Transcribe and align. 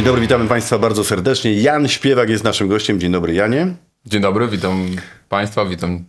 Dzień 0.00 0.06
dobry, 0.06 0.20
witamy 0.20 0.48
Państwa 0.48 0.78
bardzo 0.78 1.04
serdecznie. 1.04 1.52
Jan 1.52 1.88
Śpiewak 1.88 2.28
jest 2.28 2.44
naszym 2.44 2.68
gościem. 2.68 3.00
Dzień 3.00 3.12
dobry, 3.12 3.34
Janie. 3.34 3.74
Dzień 4.06 4.22
dobry, 4.22 4.48
witam 4.48 4.86
Państwa, 5.28 5.64
witam 5.64 6.04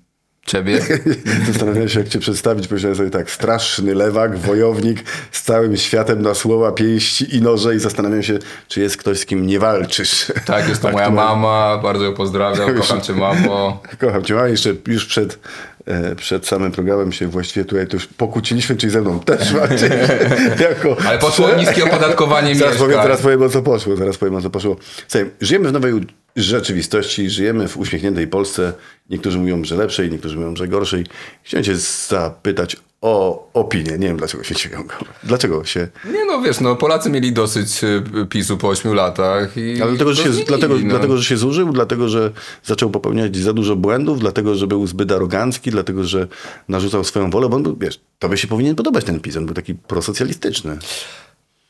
Ciebie. 0.45 0.81
Zastanawiałem 1.47 1.89
się, 1.89 1.99
jak 1.99 2.09
Cię 2.09 2.19
przedstawić. 2.19 2.67
Powiedziałem 2.67 2.97
sobie 2.97 3.09
tak, 3.09 3.31
straszny 3.31 3.95
lewak, 3.95 4.37
wojownik 4.37 5.03
z 5.31 5.41
całym 5.41 5.77
światem 5.77 6.21
na 6.21 6.33
słowa, 6.33 6.71
pięści 6.71 7.35
i 7.35 7.41
noże 7.41 7.75
i 7.75 7.79
zastanawiam 7.79 8.23
się, 8.23 8.39
czy 8.67 8.81
jest 8.81 8.97
ktoś, 8.97 9.19
z 9.19 9.25
kim 9.25 9.47
nie 9.47 9.59
walczysz. 9.59 10.31
Tak, 10.45 10.69
jest 10.69 10.81
to 10.81 10.91
moja 10.91 11.05
Aktualnie. 11.05 11.41
mama, 11.41 11.77
bardzo 11.83 12.03
ją 12.03 12.13
pozdrawiam, 12.13 12.75
kocham 12.75 13.01
Cię 13.01 13.13
mamo. 13.13 13.81
Kocham 14.01 14.23
Cię, 14.23 14.39
a 14.39 14.47
jeszcze 14.47 14.69
już 14.87 15.05
przed, 15.05 15.39
e, 15.85 16.15
przed 16.15 16.47
samym 16.47 16.71
programem 16.71 17.11
się 17.11 17.27
właściwie 17.27 17.65
tutaj 17.65 17.87
to 17.87 17.95
już 17.95 18.07
pokłóciliśmy, 18.07 18.75
czyli 18.75 18.91
ze 18.91 19.01
mną 19.01 19.19
też 19.19 19.53
walczysz. 19.53 19.81
jako... 20.69 20.97
Ale 21.07 21.19
poszło 21.19 21.55
niskie 21.55 21.83
opodatkowanie 21.85 22.55
Zaraz 22.55 22.77
powiem, 22.77 22.99
teraz 23.01 23.21
powiem 23.21 23.41
o 23.41 23.49
co 23.49 23.61
poszło, 23.61 23.95
zaraz 23.95 24.17
powiem 24.17 24.35
o 24.35 24.41
co 24.41 24.49
poszło. 24.49 24.75
Słuchaj, 25.07 25.29
żyjemy 25.41 25.69
w 25.69 25.71
nowej 25.71 25.93
rzeczywistości, 26.35 27.29
żyjemy 27.29 27.67
w 27.67 27.77
uśmiechniętej 27.77 28.27
Polsce. 28.27 28.73
Niektórzy 29.09 29.37
mówią, 29.39 29.63
że 29.63 29.75
lepszej, 29.75 30.11
niektórzy 30.11 30.35
mówią, 30.35 30.55
że 30.55 30.67
gorszej. 30.67 31.05
Chciałem 31.43 31.63
cię 31.63 31.75
zapytać 32.07 32.77
o 33.01 33.47
opinię. 33.53 33.97
Nie 33.97 34.07
wiem, 34.07 34.17
dlaczego 34.17 34.43
się 34.43 34.55
śmieją. 34.55 34.83
Dlaczego 35.23 35.65
się... 35.65 35.87
Nie 36.05 36.25
no, 36.25 36.41
wiesz, 36.41 36.59
no 36.59 36.75
Polacy 36.75 37.09
mieli 37.09 37.33
dosyć 37.33 37.83
y, 37.83 38.03
PiSu 38.29 38.57
po 38.57 38.67
8 38.67 38.93
latach 38.93 39.57
i... 39.57 39.81
Ale 39.81 39.91
dlatego, 39.91 40.13
że 40.13 40.23
się, 40.23 40.29
to 40.29 40.45
dlatego, 40.45 40.73
zmienili, 40.73 40.85
no. 40.85 40.89
dlatego, 40.89 41.17
że 41.17 41.23
się 41.23 41.37
zużył, 41.37 41.73
dlatego, 41.73 42.09
że 42.09 42.31
zaczął 42.63 42.89
popełniać 42.89 43.37
za 43.37 43.53
dużo 43.53 43.75
błędów, 43.75 44.19
dlatego, 44.19 44.55
że 44.55 44.67
był 44.67 44.87
zbyt 44.87 45.11
arogancki, 45.11 45.71
dlatego, 45.71 46.03
że 46.03 46.27
narzucał 46.67 47.03
swoją 47.03 47.29
wolę, 47.29 47.49
bo 47.49 47.55
on 47.55 47.63
był, 47.63 47.75
wiesz, 47.75 47.99
tobie 48.19 48.37
się 48.37 48.47
powinien 48.47 48.75
podobać 48.75 49.05
ten 49.05 49.19
PiS, 49.19 49.37
on 49.37 49.45
był 49.45 49.55
taki 49.55 49.75
prosocjalistyczny. 49.75 50.77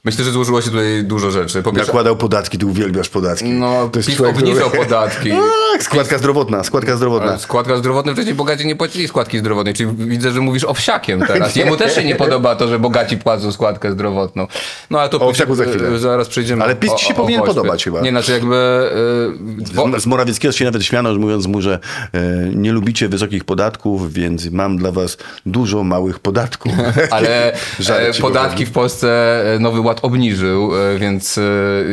Myślę, 0.03 0.25
że 0.25 0.31
złożyło 0.31 0.61
się 0.61 0.69
tutaj 0.69 1.03
dużo 1.03 1.31
rzeczy. 1.31 1.63
Po 1.63 1.71
pierwsze, 1.71 1.87
Nakładał 1.87 2.15
podatki, 2.17 2.57
ty 2.57 2.65
uwielbiasz 2.65 3.09
podatki. 3.09 3.49
no, 3.49 3.89
to 3.91 3.99
jest 3.99 4.09
PiS 4.09 4.17
człowiek, 4.17 4.35
obniżał 4.37 4.67
który- 4.70 4.84
podatki. 4.84 5.29
Tak, 5.73 5.84
składka 5.84 6.17
zdrowotna, 6.17 6.63
składka 6.63 6.95
zdrowotna. 6.98 7.37
Składka 7.37 7.77
zdrowotna, 7.77 8.13
wcześniej 8.13 8.35
bogaci 8.35 8.67
nie 8.67 8.76
płacili 8.76 9.07
składki 9.07 9.39
zdrowotnej, 9.39 9.73
czyli 9.73 9.89
widzę, 9.98 10.31
że 10.31 10.39
mówisz 10.41 10.63
owsiakiem 10.63 11.21
teraz. 11.27 11.55
Jemu 11.55 11.77
też 11.77 11.95
się 11.95 12.03
nie 12.03 12.15
podoba 12.15 12.55
to, 12.55 12.67
że 12.67 12.79
bogaci 12.79 13.17
płacą 13.17 13.51
składkę 13.51 13.91
zdrowotną. 13.91 14.48
No 14.89 14.99
ale 14.99 15.09
to 15.09 15.20
O 15.20 15.27
owsiaku 15.27 15.55
za 15.55 15.65
chwilę. 15.65 15.99
zaraz 15.99 16.27
przejdziemy. 16.27 16.63
Ale 16.63 16.76
PiS 16.76 16.93
ci 16.95 17.05
się 17.05 17.13
powinien 17.13 17.41
ośle. 17.41 17.54
podobać 17.54 17.83
chyba. 17.83 18.01
Nie, 18.01 18.09
znaczy 18.09 18.31
jakby... 18.31 18.89
bo- 19.76 19.99
Z, 19.99 20.05
Morawieckiego 20.05 20.51
się 20.51 20.65
nawet 20.65 20.83
śmiano, 20.83 21.13
mówiąc 21.13 21.48
mu, 21.48 21.61
że 21.61 21.79
e, 22.13 22.20
nie 22.55 22.71
lubicie 22.71 23.09
wysokich 23.09 23.43
podatków, 23.43 24.13
więc 24.13 24.49
mam 24.51 24.77
dla 24.77 24.91
was 24.91 25.17
dużo 25.45 25.83
małych 25.83 26.20
podatków. 26.20 26.71
Ale 27.11 27.54
e, 27.89 28.13
podatki 28.21 28.65
w 28.65 28.71
Polsce 28.71 29.07
e, 29.55 29.59
Nowy 29.59 29.81
Ład 29.91 30.05
obniżył, 30.05 30.71
e, 30.75 30.99
więc 30.99 31.37
e, 31.37 31.41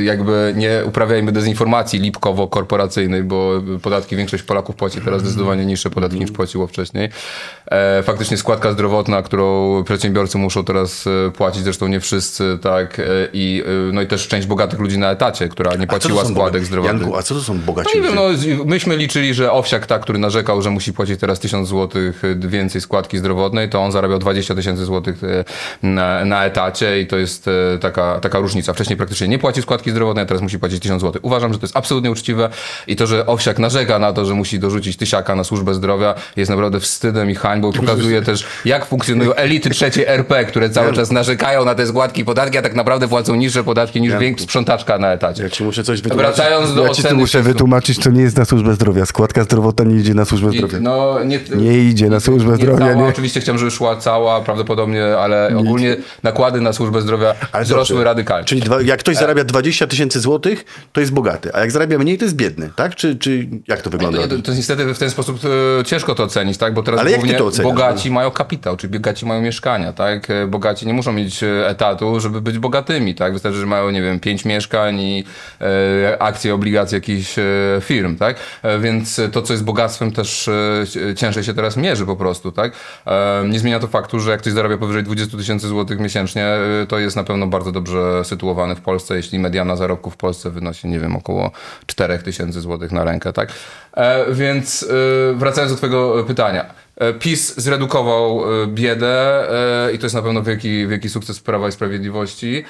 jakby 0.02 0.54
nie 0.56 0.82
uprawiajmy 0.86 1.32
dezinformacji 1.32 2.00
lipkowo-korporacyjnej, 2.00 3.22
bo 3.22 3.52
podatki 3.82 4.16
większość 4.16 4.42
Polaków 4.42 4.76
płaci 4.76 5.00
teraz 5.00 5.20
zdecydowanie 5.20 5.66
niższe 5.66 5.90
podatki 5.90 6.20
niż 6.20 6.30
płaciło 6.32 6.66
wcześniej. 6.66 7.08
E, 7.70 8.02
Faktycznie 8.02 8.36
składka 8.36 8.72
zdrowotna, 8.72 9.22
którą 9.22 9.84
przedsiębiorcy 9.84 10.38
muszą 10.38 10.64
teraz 10.64 11.04
płacić, 11.36 11.62
zresztą 11.62 11.88
nie 11.88 12.00
wszyscy, 12.00 12.58
tak, 12.62 13.00
i 13.32 13.62
no 13.92 14.02
i 14.02 14.06
też 14.06 14.28
część 14.28 14.46
bogatych 14.46 14.80
ludzi 14.80 14.98
na 14.98 15.10
etacie, 15.10 15.48
która 15.48 15.74
nie 15.74 15.86
płaciła 15.86 16.24
składek 16.24 16.64
zdrowotnych. 16.64 17.02
Janku, 17.02 17.16
a 17.16 17.22
co 17.22 17.34
to 17.34 17.40
są 17.40 17.58
bogaci 17.58 17.90
No 17.94 18.00
nie 18.00 18.08
wiem, 18.08 18.14
no, 18.14 18.64
myśmy 18.64 18.96
liczyli, 18.96 19.34
że 19.34 19.52
Owsiak, 19.52 19.86
tak, 19.86 20.02
który 20.02 20.18
narzekał, 20.18 20.62
że 20.62 20.70
musi 20.70 20.92
płacić 20.92 21.20
teraz 21.20 21.40
1000 21.40 21.68
zł 21.68 22.02
więcej 22.36 22.80
składki 22.80 23.18
zdrowotnej, 23.18 23.68
to 23.68 23.80
on 23.80 23.92
zarabiał 23.92 24.18
20 24.18 24.54
tysięcy 24.54 24.84
złotych 24.84 25.16
na, 25.82 26.24
na 26.24 26.44
etacie 26.44 27.00
i 27.00 27.06
to 27.06 27.16
jest 27.16 27.48
e, 27.48 27.78
taka, 27.90 28.20
taka 28.20 28.38
różnica. 28.38 28.72
Wcześniej 28.72 28.96
praktycznie 28.96 29.28
nie 29.28 29.38
płacił 29.38 29.62
składki 29.62 29.90
zdrowotnej, 29.90 30.22
a 30.22 30.26
teraz 30.26 30.42
musi 30.42 30.58
płacić 30.58 30.82
1000 30.82 31.02
zł. 31.02 31.20
Uważam, 31.22 31.52
że 31.52 31.58
to 31.58 31.64
jest 31.64 31.76
absolutnie 31.76 32.10
uczciwe 32.10 32.48
i 32.86 32.96
to, 32.96 33.06
że 33.06 33.26
Owsiak 33.26 33.58
narzeka 33.58 33.98
na 33.98 34.12
to, 34.12 34.24
że 34.24 34.34
musi 34.34 34.58
dorzucić 34.58 34.96
tysiaka 34.96 35.34
na 35.36 35.44
służbę 35.44 35.74
zdrowia 35.74 36.14
jest 36.36 36.50
naprawdę 36.50 36.80
wstydem 36.80 37.30
i 37.30 37.34
hańbą. 37.34 37.72
Pokazuje 37.72 38.22
też, 38.22 38.46
jak 38.64 38.86
funkcjonują 38.86 39.34
elity 39.34 39.70
trzeciej 39.70 40.04
RP, 40.06 40.44
które 40.44 40.70
cały 40.70 40.92
czas 40.92 41.10
narzekają 41.10 41.64
na 41.64 41.74
te 41.74 41.86
składki 41.86 42.20
i 42.20 42.24
podatki, 42.24 42.58
a 42.58 42.62
tak 42.62 42.74
naprawdę 42.74 43.08
płacą 43.08 43.34
niższe 43.34 43.64
podatki 43.64 44.00
niż 44.00 44.10
Janku. 44.10 44.22
większa 44.22 44.44
sprzątaczka 44.44 44.98
na 44.98 45.12
etacie. 45.12 45.42
Ja 45.42 45.50
ci 45.50 45.64
muszę 45.64 45.84
coś 45.84 46.02
wytłumaczyć. 46.02 46.36
Wracając 46.36 46.74
do 46.74 46.82
ja 46.84 46.90
ci 46.90 47.02
tu 47.02 47.16
muszę 47.16 47.42
wytłumaczyć, 47.42 47.98
to 47.98 48.10
nie 48.10 48.22
jest 48.22 48.36
na 48.36 48.44
służbę 48.44 48.74
zdrowia. 48.74 49.06
Składka 49.06 49.44
zdrowotna 49.44 49.84
nie 49.84 49.96
idzie 49.96 50.14
na 50.14 50.24
służbę 50.24 50.50
I, 50.54 50.58
zdrowia. 50.58 50.78
no, 50.80 51.24
nie, 51.24 51.40
Nie 51.56 51.78
idzie 51.78 52.08
na 52.08 52.20
służbę 52.20 52.50
nie 52.50 52.56
zdrowia, 52.56 52.78
Cała, 52.78 52.94
nie? 52.94 53.04
Oczywiście 53.04 53.40
chciałem, 53.40 53.58
żeby 53.58 53.70
szła 53.70 53.96
cała 53.96 54.40
prawdopodobnie, 54.40 55.18
ale 55.18 55.56
ogólnie 55.56 55.96
nakłady 56.22 56.60
na 56.60 56.72
służbę 56.72 57.02
zdrowia 57.02 57.34
Ale 57.52 57.64
wzrosły 57.78 57.96
dobrze. 57.96 58.04
radykalnie. 58.04 58.44
Czyli 58.44 58.60
dwa, 58.60 58.82
jak 58.82 59.00
ktoś 59.00 59.16
zarabia 59.16 59.44
20 59.44 59.86
tysięcy 59.86 60.20
złotych, 60.20 60.64
to 60.92 61.00
jest 61.00 61.12
bogaty, 61.12 61.54
a 61.54 61.60
jak 61.60 61.70
zarabia 61.70 61.98
mniej, 61.98 62.18
to 62.18 62.24
jest 62.24 62.36
biedny, 62.36 62.70
tak? 62.76 62.94
Czy, 62.94 63.16
czy 63.16 63.48
jak 63.68 63.82
to 63.82 63.90
wygląda? 63.90 64.22
To, 64.22 64.36
to, 64.36 64.42
to 64.42 64.54
niestety 64.54 64.94
w 64.94 64.98
ten 64.98 65.10
sposób 65.10 65.40
e, 65.80 65.84
ciężko 65.84 66.14
to 66.14 66.22
ocenić, 66.22 66.58
tak? 66.58 66.74
Bo 66.74 66.82
teraz 66.82 67.00
Ale 67.00 67.10
głównie 67.10 67.38
bogaci 67.62 68.10
mają 68.10 68.30
kapitał, 68.30 68.76
czyli 68.76 68.92
bogaci 68.92 69.26
mają 69.26 69.42
mieszkania, 69.42 69.92
tak? 69.92 70.30
E, 70.30 70.46
Bogaci 70.46 70.86
nie 70.86 70.92
muszą 70.92 71.12
mieć 71.12 71.42
e, 71.42 71.68
etatu, 71.68 72.20
żeby 72.20 72.40
być 72.40 72.58
bogatymi, 72.58 73.14
tak? 73.14 73.32
Wystarczy, 73.32 73.58
że 73.58 73.66
mają, 73.66 73.90
nie 73.90 74.02
wiem, 74.02 74.20
pięć 74.20 74.44
mieszkań 74.44 75.00
i 75.00 75.24
e, 75.60 76.22
akcje, 76.22 76.54
obligacje 76.54 76.96
jakichś 76.96 77.38
e, 77.38 77.44
firm, 77.80 78.16
tak? 78.16 78.36
E, 78.62 78.78
więc 78.78 79.20
to, 79.32 79.42
co 79.42 79.52
jest 79.52 79.64
bogactwem, 79.64 80.12
też 80.12 80.48
e, 80.48 81.14
ciężej 81.16 81.44
się 81.44 81.54
teraz 81.54 81.76
mierzy 81.76 82.06
po 82.06 82.16
prostu, 82.16 82.52
tak? 82.52 82.72
E, 83.06 83.44
nie 83.48 83.58
zmienia 83.58 83.80
to 83.80 83.86
faktu, 83.86 84.20
że 84.20 84.30
jak 84.30 84.40
ktoś 84.40 84.52
zarabia 84.52 84.78
powyżej 84.78 85.02
20 85.02 85.36
tysięcy 85.36 85.68
złotych 85.68 86.00
miesięcznie, 86.00 86.44
e, 86.44 86.86
to 86.88 86.98
jest 86.98 87.16
na 87.16 87.24
pewno 87.24 87.46
bardzo 87.46 87.67
dobrze 87.72 88.24
sytuowany 88.24 88.74
w 88.74 88.80
Polsce, 88.80 89.16
jeśli 89.16 89.38
mediana 89.38 89.76
zarobków 89.76 90.14
w 90.14 90.16
Polsce 90.16 90.50
wynosi, 90.50 90.88
nie 90.88 91.00
wiem, 91.00 91.16
około 91.16 91.50
4 91.86 92.18
tysięcy 92.18 92.60
złotych 92.60 92.92
na 92.92 93.04
rękę, 93.04 93.32
tak? 93.32 93.52
E, 93.94 94.34
więc 94.34 94.86
e, 95.32 95.34
wracając 95.34 95.72
do 95.72 95.76
twojego 95.76 96.24
pytania. 96.24 96.66
E, 96.98 97.12
PiS 97.12 97.54
zredukował 97.56 98.42
e, 98.62 98.66
biedę 98.66 99.48
e, 99.86 99.92
i 99.92 99.98
to 99.98 100.06
jest 100.06 100.14
na 100.14 100.22
pewno 100.22 100.42
wielki, 100.42 100.86
wielki 100.86 101.08
sukces 101.08 101.40
Prawa 101.40 101.68
i 101.68 101.72
Sprawiedliwości, 101.72 102.64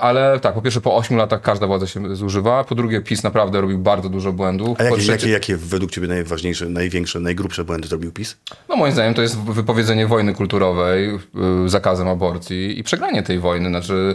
ale 0.00 0.40
tak, 0.40 0.54
po 0.54 0.62
pierwsze 0.62 0.80
po 0.80 0.96
8 0.96 1.16
latach 1.16 1.40
każda 1.40 1.66
władza 1.66 1.86
się 1.86 2.16
zużywa, 2.16 2.64
po 2.64 2.74
drugie 2.74 3.00
PiS 3.00 3.22
naprawdę 3.22 3.60
robił 3.60 3.78
bardzo 3.78 4.08
dużo 4.08 4.32
błędów, 4.32 4.80
A 4.80 4.84
jakie, 4.84 4.96
trzecie, 4.96 5.12
jakie, 5.12 5.30
jakie 5.30 5.56
według 5.56 5.90
ciebie 5.90 6.08
najważniejsze, 6.08 6.68
największe, 6.68 7.20
najgrubsze 7.20 7.64
błędy 7.64 7.88
zrobił 7.88 8.12
PiS? 8.12 8.36
no 8.68 8.76
moim 8.76 8.92
zdaniem 8.92 9.14
to 9.14 9.22
jest 9.22 9.38
wypowiedzenie 9.38 10.06
wojny 10.06 10.34
kulturowej, 10.34 11.14
y, 11.64 11.68
zakazem 11.68 12.08
aborcji 12.08 12.78
i 12.78 12.82
przegranie 12.82 13.22
tej 13.22 13.38
wojny. 13.38 13.68
Znaczy 13.68 14.14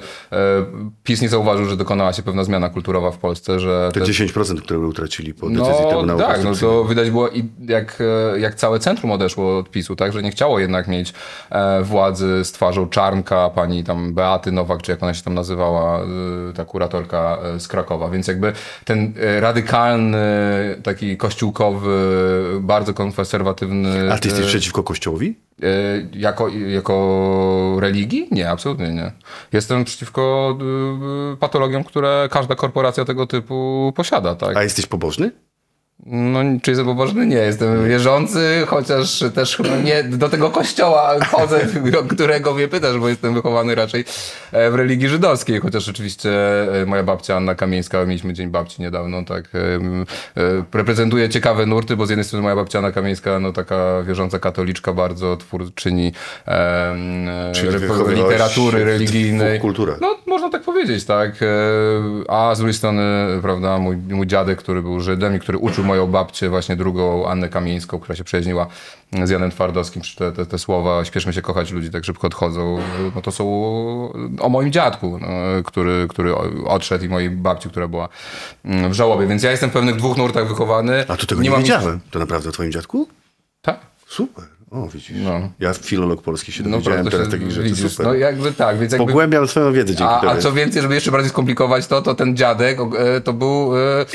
PiS 1.03 1.21
nie 1.21 1.29
zauważył, 1.29 1.65
że 1.65 1.77
dokonała 1.77 2.13
się 2.13 2.23
pewna 2.23 2.43
zmiana 2.43 2.69
kulturowa 2.69 3.11
w 3.11 3.17
Polsce, 3.17 3.59
że... 3.59 3.89
Te 3.93 3.99
te- 3.99 4.05
10%, 4.05 4.61
które 4.61 4.79
utracili 4.79 5.33
po 5.33 5.49
decyzji 5.49 5.73
no 5.83 5.89
Trybunału 5.89 6.19
tak, 6.19 6.29
no 6.29 6.35
to 6.35 6.43
Konstytucyjnego. 6.43 6.85
widać 6.85 7.09
było 7.09 7.29
i 7.29 7.43
jak, 7.67 8.03
jak 8.37 8.55
całe 8.55 8.79
centrum 8.79 9.11
odeszło 9.23 9.57
od 9.57 9.69
PiSu, 9.69 9.95
tak, 9.95 10.13
że 10.13 10.21
nie 10.23 10.31
chciało 10.31 10.59
jednak 10.59 10.87
mieć 10.87 11.13
e, 11.49 11.83
władzy 11.83 12.45
z 12.45 12.51
twarzą 12.51 12.89
Czarnka, 12.89 13.49
pani 13.49 13.83
tam 13.83 14.13
Beaty 14.13 14.51
Nowak, 14.51 14.81
czy 14.81 14.91
jak 14.91 15.03
ona 15.03 15.13
się 15.13 15.23
tam 15.23 15.33
nazywała, 15.33 15.99
e, 15.99 16.53
ta 16.55 16.65
kuratorka 16.65 17.37
e, 17.43 17.59
z 17.59 17.67
Krakowa, 17.67 18.09
więc 18.09 18.27
jakby 18.27 18.53
ten 18.85 19.13
radykalny, 19.39 20.17
taki 20.83 21.17
kościółkowy, 21.17 22.23
bardzo 22.61 22.93
konserwatywny... 22.93 24.13
A 24.13 24.17
ty 24.17 24.27
jesteś 24.27 24.45
przeciwko 24.45 24.83
Kościołowi? 24.83 25.35
Jako, 26.13 26.47
jako 26.49 27.77
religii? 27.79 28.27
Nie, 28.31 28.49
absolutnie 28.49 28.89
nie. 28.89 29.11
Jestem 29.53 29.83
przeciwko 29.83 30.57
patologiom, 31.39 31.83
które 31.83 32.27
każda 32.31 32.55
korporacja 32.55 33.05
tego 33.05 33.27
typu 33.27 33.93
posiada, 33.95 34.35
tak? 34.35 34.57
A 34.57 34.63
jesteś 34.63 34.85
pobożny? 34.85 35.31
No, 36.05 36.39
czy 36.61 36.75
pobożny? 36.85 37.25
Nie, 37.27 37.35
jestem 37.35 37.87
wierzący, 37.87 38.63
chociaż 38.67 39.23
też 39.35 39.57
chyba 39.57 39.77
nie 39.77 40.03
do 40.03 40.29
tego 40.29 40.49
kościoła 40.49 41.13
chodzę, 41.31 41.59
którego 42.15 42.53
mnie 42.53 42.67
pytasz, 42.67 42.97
bo 42.97 43.09
jestem 43.09 43.33
wychowany 43.33 43.75
raczej 43.75 44.05
e, 44.51 44.71
w 44.71 44.75
religii 44.75 45.09
żydowskiej, 45.09 45.59
chociaż 45.59 45.89
oczywiście 45.89 46.31
e, 46.81 46.85
moja 46.85 47.03
babcia 47.03 47.37
Anna 47.37 47.55
Kamieńska, 47.55 48.05
mieliśmy 48.05 48.33
Dzień 48.33 48.49
Babci 48.49 48.81
niedawno, 48.81 49.23
tak, 49.25 49.45
e, 50.37 50.59
reprezentuje 50.73 51.29
ciekawe 51.29 51.65
nurty, 51.65 51.95
bo 51.95 52.05
z 52.05 52.09
jednej 52.09 52.23
strony 52.25 52.43
moja 52.43 52.55
babcia 52.55 52.79
Anna 52.79 52.91
Kamieńska, 52.91 53.39
no 53.39 53.53
taka 53.53 54.03
wierząca 54.07 54.39
katoliczka, 54.39 54.93
bardzo 54.93 55.37
twórczyni 55.37 56.11
e, 56.47 56.91
m, 56.91 57.27
e, 57.29 57.51
Czyli 57.55 57.69
rep- 57.69 57.79
wychowywałaś 57.79 58.17
się 58.17 58.23
literatury 58.23 58.83
religijnej. 58.85 59.59
kulturę. 59.59 59.95
No, 60.01 60.15
można 60.27 60.49
tak 60.49 60.61
powiedzieć, 60.61 61.05
tak. 61.05 61.31
A 62.27 62.55
z 62.55 62.57
drugiej 62.57 62.73
strony, 62.73 63.01
prawda, 63.41 63.77
mój, 63.77 63.97
mój 63.97 64.27
dziadek, 64.27 64.59
który 64.59 64.81
był 64.81 64.99
Żydem 64.99 65.35
i 65.35 65.39
który 65.39 65.57
uczył 65.57 65.83
moją 65.93 66.07
babcię, 66.07 66.49
właśnie 66.49 66.75
drugą 66.75 67.27
Annę 67.27 67.49
Kamieńską, 67.49 67.99
która 67.99 68.15
się 68.15 68.23
przyjaźniła 68.23 68.67
z 69.23 69.29
Janem 69.29 69.51
Twardowskim, 69.51 70.01
te, 70.17 70.31
te, 70.31 70.45
te 70.45 70.59
słowa 70.59 71.05
śpieszmy 71.05 71.33
się 71.33 71.41
kochać, 71.41 71.71
ludzi 71.71 71.89
tak 71.89 72.05
szybko 72.05 72.27
odchodzą, 72.27 72.79
no 73.15 73.21
to 73.21 73.31
są 73.31 73.43
o 74.39 74.49
moim 74.49 74.71
dziadku, 74.71 75.19
no, 75.21 75.27
który, 75.63 76.07
który 76.09 76.35
odszedł 76.65 77.05
i 77.05 77.09
mojej 77.09 77.29
babci, 77.29 77.69
która 77.69 77.87
była 77.87 78.09
mm, 78.65 78.91
w 78.91 78.93
żałobie. 78.93 79.27
Więc 79.27 79.43
ja 79.43 79.51
jestem 79.51 79.69
w 79.69 79.73
pewnych 79.73 79.95
dwóch 79.95 80.17
nurtach 80.17 80.47
wychowany. 80.47 81.05
A 81.07 81.17
tu 81.17 81.25
tego 81.25 81.41
nie, 81.41 81.49
nic- 81.49 81.57
wiedziałem. 81.59 81.99
To 82.11 82.19
naprawdę 82.19 82.49
o 82.49 82.51
twoim 82.51 82.71
dziadku? 82.71 83.07
Tak. 83.61 83.79
Super. 84.07 84.45
O, 84.71 84.87
widzisz. 84.87 85.17
No. 85.23 85.49
Ja 85.59 85.73
filolog 85.73 86.21
polski 86.21 86.51
się 86.51 86.63
No 86.63 86.69
dowiedziałem 86.69 87.05
to 87.05 87.11
teraz 87.11 87.29
takich 87.29 87.51
rzeczy, 87.51 87.69
widzisz, 87.69 87.91
super. 87.91 88.07
No 88.07 88.13
jakby 88.13 88.51
tak, 88.51 88.79
więc 88.79 88.91
jakby... 88.91 89.07
Pogłębiam 89.07 89.47
swoją 89.47 89.73
wiedzę 89.73 89.95
dzięki 89.95 90.13
A, 90.13 90.19
tobie. 90.19 90.31
a 90.31 90.37
co 90.37 90.53
więcej, 90.53 90.81
żeby 90.81 90.95
jeszcze 90.95 91.11
bardziej 91.11 91.29
skomplikować 91.29 91.87
to, 91.87 92.01
to 92.01 92.15
ten 92.15 92.37
dziadek 92.37 92.79
e, 92.97 93.21
to 93.21 93.33
był 93.33 93.77
e, 93.77 94.05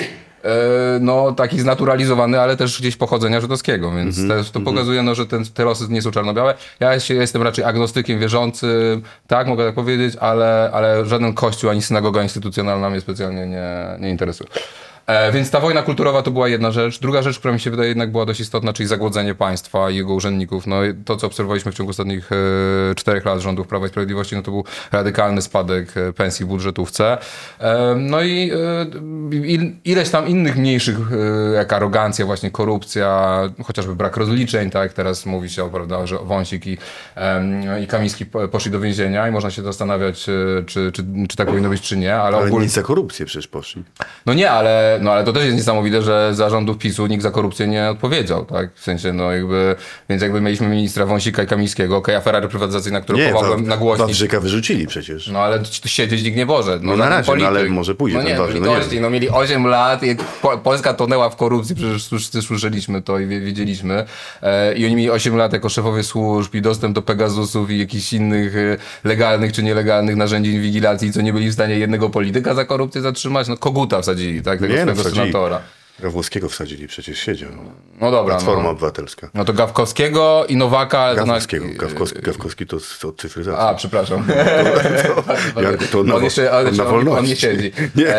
no, 1.00 1.32
taki 1.32 1.60
znaturalizowany, 1.60 2.40
ale 2.40 2.56
też 2.56 2.80
gdzieś 2.80 2.96
pochodzenia 2.96 3.40
żydowskiego, 3.40 3.90
więc 3.90 4.18
Mhm, 4.18 4.38
też 4.38 4.50
to 4.50 4.60
pokazuje, 4.60 5.02
no, 5.02 5.14
że 5.14 5.26
ten, 5.26 5.44
te 5.44 5.64
losy 5.64 5.84
nie 5.88 6.02
są 6.02 6.10
czarno-białe. 6.10 6.54
Ja 6.80 7.00
się, 7.00 7.14
jestem 7.14 7.42
raczej 7.42 7.64
agnostykiem 7.64 8.18
wierzącym, 8.20 9.02
tak, 9.26 9.46
mogę 9.46 9.66
tak 9.66 9.74
powiedzieć, 9.74 10.16
ale, 10.16 10.70
ale 10.72 11.06
żaden 11.06 11.34
kościół 11.34 11.70
ani 11.70 11.82
synagoga 11.82 12.22
instytucjonalna 12.22 12.90
mnie 12.90 13.00
specjalnie 13.00 13.46
nie, 13.46 13.68
nie 14.00 14.10
interesuje. 14.10 14.50
E, 15.08 15.32
więc 15.32 15.50
ta 15.50 15.60
wojna 15.60 15.82
kulturowa 15.82 16.22
to 16.22 16.30
była 16.30 16.48
jedna 16.48 16.70
rzecz. 16.70 17.00
Druga 17.00 17.22
rzecz, 17.22 17.38
która 17.38 17.54
mi 17.54 17.60
się 17.60 17.70
wydaje 17.70 17.88
jednak 17.88 18.12
była 18.12 18.26
dość 18.26 18.40
istotna, 18.40 18.72
czyli 18.72 18.86
zagłodzenie 18.86 19.34
państwa 19.34 19.90
i 19.90 19.96
jego 19.96 20.14
urzędników. 20.14 20.66
No 20.66 20.76
to, 21.04 21.16
co 21.16 21.26
obserwowaliśmy 21.26 21.72
w 21.72 21.74
ciągu 21.74 21.90
ostatnich 21.90 22.30
e, 22.32 22.94
czterech 22.94 23.24
lat 23.24 23.40
rządów 23.40 23.66
Prawa 23.66 23.86
i 23.86 23.88
Sprawiedliwości, 23.88 24.36
no 24.36 24.42
to 24.42 24.50
był 24.50 24.64
radykalny 24.92 25.42
spadek 25.42 25.96
e, 25.96 26.12
pensji 26.12 26.44
w 26.46 26.48
budżetówce. 26.48 27.18
E, 27.60 27.94
no 27.98 28.22
i 28.22 28.50
e, 28.50 28.86
il, 29.46 29.72
ileś 29.84 30.10
tam 30.10 30.28
innych 30.28 30.56
mniejszych, 30.56 30.96
e, 31.12 31.54
jak 31.54 31.72
arogancja, 31.72 32.26
właśnie 32.26 32.50
korupcja, 32.50 33.40
chociażby 33.64 33.94
brak 33.96 34.16
rozliczeń, 34.16 34.70
tak? 34.70 34.92
Teraz 34.92 35.26
mówi 35.26 35.50
się, 35.50 35.70
prawda, 35.70 36.06
że 36.06 36.18
Wąsik 36.18 36.66
i, 36.66 36.78
em, 37.14 37.62
i 37.82 37.86
Kamiński 37.86 38.26
po- 38.26 38.48
poszli 38.48 38.70
do 38.70 38.80
więzienia 38.80 39.28
i 39.28 39.30
można 39.30 39.50
się 39.50 39.62
zastanawiać, 39.62 40.28
e, 40.28 40.32
czy, 40.66 40.92
czy, 40.92 41.04
czy 41.28 41.36
tak 41.36 41.48
powinno 41.48 41.68
być, 41.68 41.82
czy 41.82 41.96
nie, 41.96 42.16
ale, 42.16 42.36
Ale 42.36 42.46
ogólnie... 42.46 42.66
nic 42.66 42.74
za 42.74 42.82
korupcję 42.82 43.26
przecież 43.26 43.48
poszli. 43.48 43.84
No 44.26 44.34
nie, 44.34 44.50
ale, 44.50 44.97
no 45.02 45.12
ale 45.12 45.24
to 45.24 45.32
też 45.32 45.44
jest 45.44 45.56
niesamowite, 45.56 46.02
że 46.02 46.34
za 46.34 46.50
rządów 46.50 46.78
PiSu 46.78 47.06
nikt 47.06 47.22
za 47.22 47.30
korupcję 47.30 47.66
nie 47.66 47.90
odpowiedział, 47.90 48.44
tak? 48.44 48.74
W 48.74 48.82
sensie, 48.82 49.12
no 49.12 49.32
jakby, 49.32 49.76
więc 50.08 50.22
jakby 50.22 50.40
mieliśmy 50.40 50.68
ministra 50.68 51.06
Wąsika 51.06 51.42
i 51.42 51.46
Kamińskiego, 51.46 51.96
okej, 51.96 52.14
afera 52.14 52.40
reprywatyzacyjna, 52.40 53.00
którą 53.00 53.18
Nie, 53.18 53.28
pomogłem 53.32 53.62
Wa- 53.64 53.68
nagłośnić. 53.68 54.06
Wawrzyka 54.08 54.40
wyrzucili 54.40 54.86
przecież. 54.86 55.28
No 55.28 55.38
ale 55.38 55.60
siedzieć 55.86 56.22
nikt 56.24 56.36
nie 56.36 56.46
może. 56.46 56.78
No, 56.82 56.96
na 56.96 57.04
żaden 57.04 57.18
razie, 57.18 57.32
no, 57.42 57.46
ale 57.46 57.64
może 57.68 57.94
pójdzie 57.94 58.16
No 58.16 58.22
ten 58.22 58.32
nie, 58.32 58.38
Wawrzyk, 58.38 58.60
no, 58.60 58.66
no 58.66 58.72
nie 58.72 58.78
litości, 58.78 59.00
no 59.00 59.10
mieli 59.10 59.28
8 59.30 59.66
lat, 59.66 60.00
po, 60.42 60.58
Polska 60.58 60.94
tonęła 60.94 61.30
w 61.30 61.36
korupcji, 61.36 61.74
przecież 61.76 62.06
wszyscy 62.06 62.42
słyszeliśmy 62.42 63.02
to 63.02 63.18
i 63.18 63.26
wie- 63.26 63.40
wiedzieliśmy. 63.40 64.04
E, 64.42 64.74
I 64.74 64.86
oni 64.86 64.96
mieli 64.96 65.10
8 65.10 65.36
lat 65.36 65.52
jako 65.52 65.68
szefowie 65.68 66.02
służb 66.02 66.54
i 66.54 66.62
dostęp 66.62 66.94
do 66.94 67.02
Pegasusów 67.02 67.70
i 67.70 67.78
jakichś 67.78 68.12
innych 68.12 68.56
e, 68.56 68.76
legalnych 69.04 69.52
czy 69.52 69.62
nielegalnych 69.62 70.16
narzędzi 70.16 70.50
inwigilacji, 70.50 71.12
co 71.12 71.20
nie 71.22 71.32
byli 71.32 71.50
w 71.50 71.54
stanie 71.54 71.78
jednego 71.78 72.10
polityka 72.10 72.54
za 72.54 72.64
korupcję 72.64 73.00
zatrzymać. 73.00 73.48
No 73.48 73.56
koguta 73.56 74.02
wsadzili, 74.02 74.42
tak? 74.42 74.60
Tego 74.60 74.74
Nie, 74.74 74.86
no, 74.88 74.94
swojego 74.94 75.10
wsadzili. 75.10 75.32
senatora. 75.32 75.60
Gawłowskiego 76.00 76.48
wsadzili, 76.48 76.88
przecież 76.88 77.18
siedział. 77.18 77.50
No 78.00 78.10
dobra, 78.10 78.34
Platforma 78.34 78.62
no. 78.62 78.70
Obywatelska. 78.70 79.30
no 79.34 79.44
to 79.44 79.52
Gawkowskiego 79.52 80.46
i 80.48 80.56
Nowaka, 80.56 81.08
to 81.08 81.20
na... 81.20 81.26
Gawkowskiego. 81.26 81.66
Gawkowski, 81.76 82.20
Gawkowski 82.22 82.66
to 82.66 82.76
od 83.08 83.20
cyfryzacji. 83.20 83.60
A, 83.62 83.74
przepraszam. 83.74 84.24
Janku, 85.62 85.84
to 85.92 86.02
na 86.02 86.14
on 86.14 86.20
wo- 86.20 86.24
jeszcze, 86.24 86.52
on 86.52 86.76
na 86.76 86.84
on, 86.84 86.90
on 86.90 86.98
nie 86.98 87.04
wolności. 87.04 87.36
siedzi. 87.36 87.72
Nie, 87.96 88.14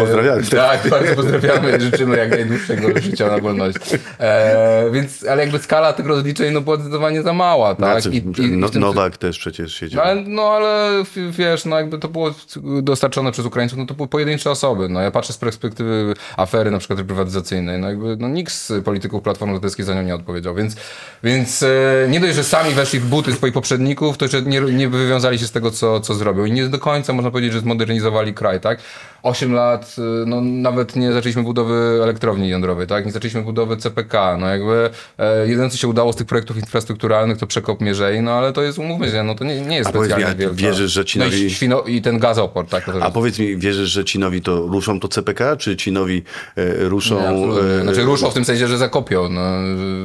pozdrawiamy. 0.00 0.42
Tak, 0.42 0.88
bardzo 0.88 1.14
pozdrawiamy. 1.14 1.80
Życzymy 1.80 2.16
jak 2.16 2.30
najdłuższego 2.30 3.00
życia 3.00 3.26
na 3.26 3.38
wolności. 3.38 3.96
E, 4.18 4.90
więc, 4.92 5.24
ale 5.26 5.42
jakby 5.42 5.58
skala 5.58 5.92
tych 5.92 6.06
rozliczeń 6.06 6.52
no 6.54 6.60
była 6.60 6.76
zdecydowanie 6.76 7.22
za 7.22 7.32
mała, 7.32 7.74
tak? 7.74 8.02
Znaczy, 8.02 8.22
no, 8.38 8.68
Nowak 8.80 9.16
też 9.16 9.38
przecież 9.38 9.74
siedział. 9.74 10.04
No 10.04 10.10
ale, 10.10 10.22
no 10.26 10.42
ale 10.42 11.04
wiesz, 11.30 11.64
no 11.64 11.76
jakby 11.76 11.98
to 11.98 12.08
było 12.08 12.34
dostarczone 12.82 13.32
przez 13.32 13.46
Ukraińców, 13.46 13.78
no 13.78 13.86
to 13.86 13.94
były 13.94 14.08
pojedyncze 14.08 14.50
osoby. 14.50 14.88
No 14.88 15.00
ja 15.00 15.10
patrzę 15.10 15.32
z 15.32 15.38
perspektywy 15.38 16.14
afery 16.36 16.70
na 16.70 16.78
przykład 16.78 16.98
reprywatyzacyjnej, 17.10 17.78
no 17.78 17.88
jakby 17.88 18.16
no 18.16 18.28
nikt 18.28 18.52
z 18.52 18.84
polityków 18.84 19.22
Platformy 19.22 19.52
Obywatelskiej 19.54 19.84
za 19.84 19.94
nią 19.94 20.02
nie 20.02 20.14
odpowiedział, 20.14 20.54
więc, 20.54 20.76
więc 21.22 21.62
e, 21.62 21.68
nie 22.10 22.20
dość, 22.20 22.34
że 22.34 22.44
sami 22.44 22.74
weszli 22.74 23.00
w 23.00 23.06
buty 23.06 23.32
swoich 23.32 23.52
poprzedników, 23.54 24.18
to 24.18 24.24
jeszcze 24.24 24.42
nie, 24.42 24.60
nie 24.60 24.88
wywiązali 24.88 25.38
się 25.38 25.46
z 25.46 25.52
tego, 25.52 25.70
co, 25.70 26.00
co 26.00 26.14
zrobią 26.14 26.44
i 26.44 26.52
nie 26.52 26.68
do 26.68 26.78
końca 26.78 27.12
można 27.12 27.30
powiedzieć, 27.30 27.52
że 27.52 27.60
zmodernizowali 27.60 28.34
kraj, 28.34 28.60
tak? 28.60 28.80
Osiem 29.22 29.52
lat, 29.52 29.96
e, 29.98 30.02
no 30.26 30.40
nawet 30.40 30.96
nie 30.96 31.12
zaczęliśmy 31.12 31.42
budowy 31.42 32.00
elektrowni 32.02 32.48
jądrowej, 32.48 32.86
tak? 32.86 33.06
Nie 33.06 33.12
zaczęliśmy 33.12 33.42
budowy 33.42 33.76
CPK, 33.76 34.36
no 34.40 34.48
jakby 34.48 34.90
e, 35.18 35.48
jedyne, 35.48 35.70
co 35.70 35.76
się 35.76 35.88
udało 35.88 36.12
z 36.12 36.16
tych 36.16 36.26
projektów 36.26 36.56
infrastrukturalnych, 36.56 37.38
to 37.38 37.46
przekop 37.46 37.80
Mierzei, 37.80 38.20
no 38.20 38.32
ale 38.32 38.52
to 38.52 38.62
jest, 38.62 38.78
umówmy 38.78 39.10
się, 39.10 39.22
no 39.22 39.34
to 39.34 39.44
nie, 39.44 39.60
nie 39.60 39.76
jest 39.76 39.90
A 39.90 39.92
powiedz 39.92 40.08
mi, 40.08 40.12
specjalnie 40.14 40.38
wielka. 40.40 40.56
wierzysz, 40.56 40.92
że 40.92 41.04
ci 41.04 41.18
No 41.18 41.26
i, 41.26 41.50
świno, 41.50 41.82
i 41.82 42.02
ten 42.02 42.18
gazoport, 42.18 42.70
tak? 42.70 42.88
A 42.88 42.92
jest- 42.94 43.14
powiedz 43.14 43.38
mi, 43.38 43.56
wierzysz, 43.56 43.90
że 43.90 44.04
ci 44.04 44.18
nowi 44.18 44.42
to 44.42 44.56
ruszą 44.66 45.00
to 45.00 45.08
CPK, 45.08 45.56
czy 45.56 45.76
ci 45.76 45.92
nowi 45.92 46.22
e, 46.56 46.88
ruszą... 46.88 46.99
Nie, 47.10 47.28
absolutnie. 47.28 47.70
e, 47.70 47.82
Znaczy 47.82 48.02
ruszą 48.02 48.30
w 48.30 48.34
tym 48.34 48.44
sensie, 48.44 48.68
że 48.68 48.78
zakopią. 48.78 49.28
No, 49.28 49.40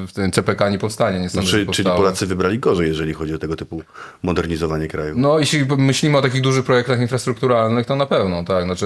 w 0.08 0.14
tym 0.14 0.32
CPK 0.32 0.70
nie 0.70 0.80
powstanie, 0.80 1.20
nie 1.20 1.30
sądzę, 1.30 1.48
że 1.48 1.52
czy, 1.52 1.58
czyli 1.58 1.66
powstało. 1.66 1.98
Polacy 1.98 2.26
wybrali 2.26 2.60
gorzej, 2.60 2.88
jeżeli 2.88 3.14
chodzi 3.14 3.34
o 3.34 3.38
tego 3.38 3.56
typu 3.56 3.82
modernizowanie 4.24 4.88
kraju? 4.88 5.14
No, 5.18 5.40
jeśli 5.40 5.66
myślimy 5.78 6.18
o 6.18 6.22
takich 6.22 6.42
dużych 6.42 6.66
projektach 6.66 7.02
infrastrukturalnych, 7.02 7.86
to 7.86 7.96
na 7.96 8.06
pewno, 8.06 8.44
tak. 8.44 8.66
Znaczy, 8.66 8.86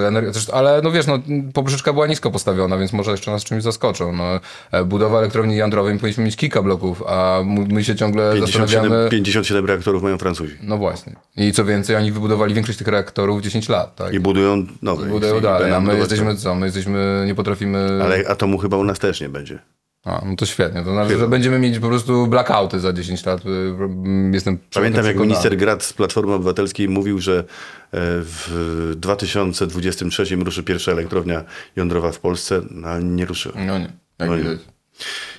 ale 0.54 0.82
no 0.84 0.92
wiesz, 0.92 1.08
no, 1.08 1.20
poprzeczka 1.54 1.94
była 1.94 2.08
nisko 2.08 2.32
postawiona, 2.32 2.78
więc 2.78 2.94
może 2.94 3.12
jeszcze 3.12 3.32
nas 3.32 3.44
czymś 3.44 3.64
zaskoczą. 3.64 4.14
No, 4.14 4.40
budowa 4.86 5.20
elektrowni 5.20 5.56
jądrowej, 5.56 5.94
my 5.94 6.00
powinniśmy 6.00 6.24
mieć 6.24 6.36
kilka 6.36 6.62
bloków, 6.64 7.04
a 7.08 7.40
my 7.70 7.84
się 7.84 7.96
ciągle 7.96 8.34
57, 8.34 8.72
zastanawiamy... 8.72 9.10
57 9.10 9.66
reaktorów 9.66 10.04
mają 10.04 10.18
Francuzi. 10.18 10.56
No 10.64 10.78
właśnie. 10.78 11.16
I 11.38 11.52
co 11.52 11.66
więcej, 11.66 11.96
oni 11.96 12.12
wybudowali 12.12 12.54
większość 12.54 12.78
tych 12.78 12.88
reaktorów 12.88 13.40
w 13.40 13.44
10 13.44 13.70
lat, 13.70 13.96
tak. 13.96 14.14
I 14.14 14.20
budują 14.20 14.66
nowe. 14.82 15.06
budują 15.06 15.38
I 15.38 15.42
dalej, 15.42 15.72
będą 15.72 15.92
a 15.92 15.94
my 15.94 16.00
jesteśmy 16.00 16.36
co? 16.36 16.56
My 16.56 16.66
jesteśmy, 16.66 17.24
nie 17.28 17.36
potrafimy... 17.36 17.89
Ale 18.04 18.28
atomu 18.28 18.58
chyba 18.58 18.78
u 18.78 18.84
nas 18.84 19.00
też 19.00 19.22
nie 19.22 19.30
będzie. 19.30 19.60
A, 20.06 20.22
no 20.26 20.36
to 20.36 20.46
świetnie. 20.46 20.84
To 20.84 20.92
znaczy, 20.92 21.18
że 21.18 21.28
będziemy 21.28 21.60
mieć 21.60 21.80
po 21.80 21.88
prostu 21.88 22.28
blackouty 22.28 22.80
za 22.80 22.94
10 22.94 23.26
lat. 23.26 23.46
y, 23.46 23.50
y, 23.50 24.32
Jestem 24.34 24.58
Pamiętam, 24.74 25.06
jak 25.06 25.20
minister 25.20 25.58
Grad 25.58 25.84
z 25.84 25.94
Platformy 25.94 26.34
Obywatelskiej 26.34 26.90
mówił, 26.90 27.20
że 27.20 27.40
e, 27.40 27.44
w 27.92 28.94
2023 28.96 30.36
ruszy 30.36 30.64
pierwsza 30.64 30.92
elektrownia 30.92 31.44
jądrowa 31.76 32.12
w 32.12 32.20
Polsce, 32.20 32.62
no, 32.72 33.00
nie 33.00 33.26
ruszyła. 33.26 33.56
No 33.58 33.80
nie, 33.80 33.94
jak 34.20 34.30
No 34.30 34.38
nie. 34.38 34.58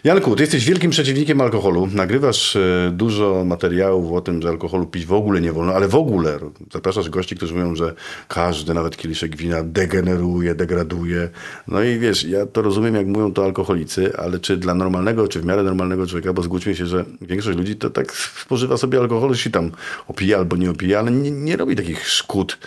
Janku, 0.04 0.36
ty 0.36 0.42
jesteś 0.42 0.64
wielkim 0.64 0.90
przeciwnikiem 0.90 1.40
alkoholu. 1.40 1.86
Nagrywasz 1.86 2.56
e, 2.56 2.90
dużo 2.92 3.44
materiałów 3.44 4.12
o 4.12 4.20
tym, 4.20 4.42
że 4.42 4.48
alkoholu 4.48 4.86
pić 4.86 5.06
w 5.06 5.12
ogóle 5.12 5.40
nie 5.40 5.52
wolno, 5.52 5.72
ale 5.74 5.88
w 5.88 5.94
ogóle 5.94 6.38
zapraszasz 6.72 7.10
gości, 7.10 7.36
którzy 7.36 7.54
mówią, 7.54 7.74
że 7.74 7.94
każdy, 8.28 8.74
nawet 8.74 8.96
kieliszek 8.96 9.36
wina 9.36 9.62
degeneruje, 9.62 10.54
degraduje. 10.54 11.28
No 11.68 11.82
i 11.82 11.98
wiesz, 11.98 12.24
ja 12.24 12.46
to 12.46 12.62
rozumiem, 12.62 12.94
jak 12.94 13.06
mówią 13.06 13.32
to 13.32 13.44
alkoholicy, 13.44 14.16
ale 14.16 14.38
czy 14.38 14.56
dla 14.56 14.74
normalnego, 14.74 15.28
czy 15.28 15.40
w 15.40 15.44
miarę 15.44 15.62
normalnego 15.62 16.06
człowieka, 16.06 16.32
bo 16.32 16.42
zgódźmy 16.42 16.76
się, 16.76 16.86
że 16.86 17.04
większość 17.20 17.58
ludzi 17.58 17.76
to 17.76 17.90
tak 17.90 18.12
spożywa 18.12 18.76
sobie 18.76 18.98
alkohol, 18.98 19.34
się 19.34 19.50
tam 19.50 19.70
opija 20.08 20.38
albo 20.38 20.56
nie 20.56 20.70
opija, 20.70 20.98
ale 20.98 21.10
nie, 21.10 21.30
nie 21.30 21.56
robi 21.56 21.76
takich 21.76 22.08
szkód 22.08 22.58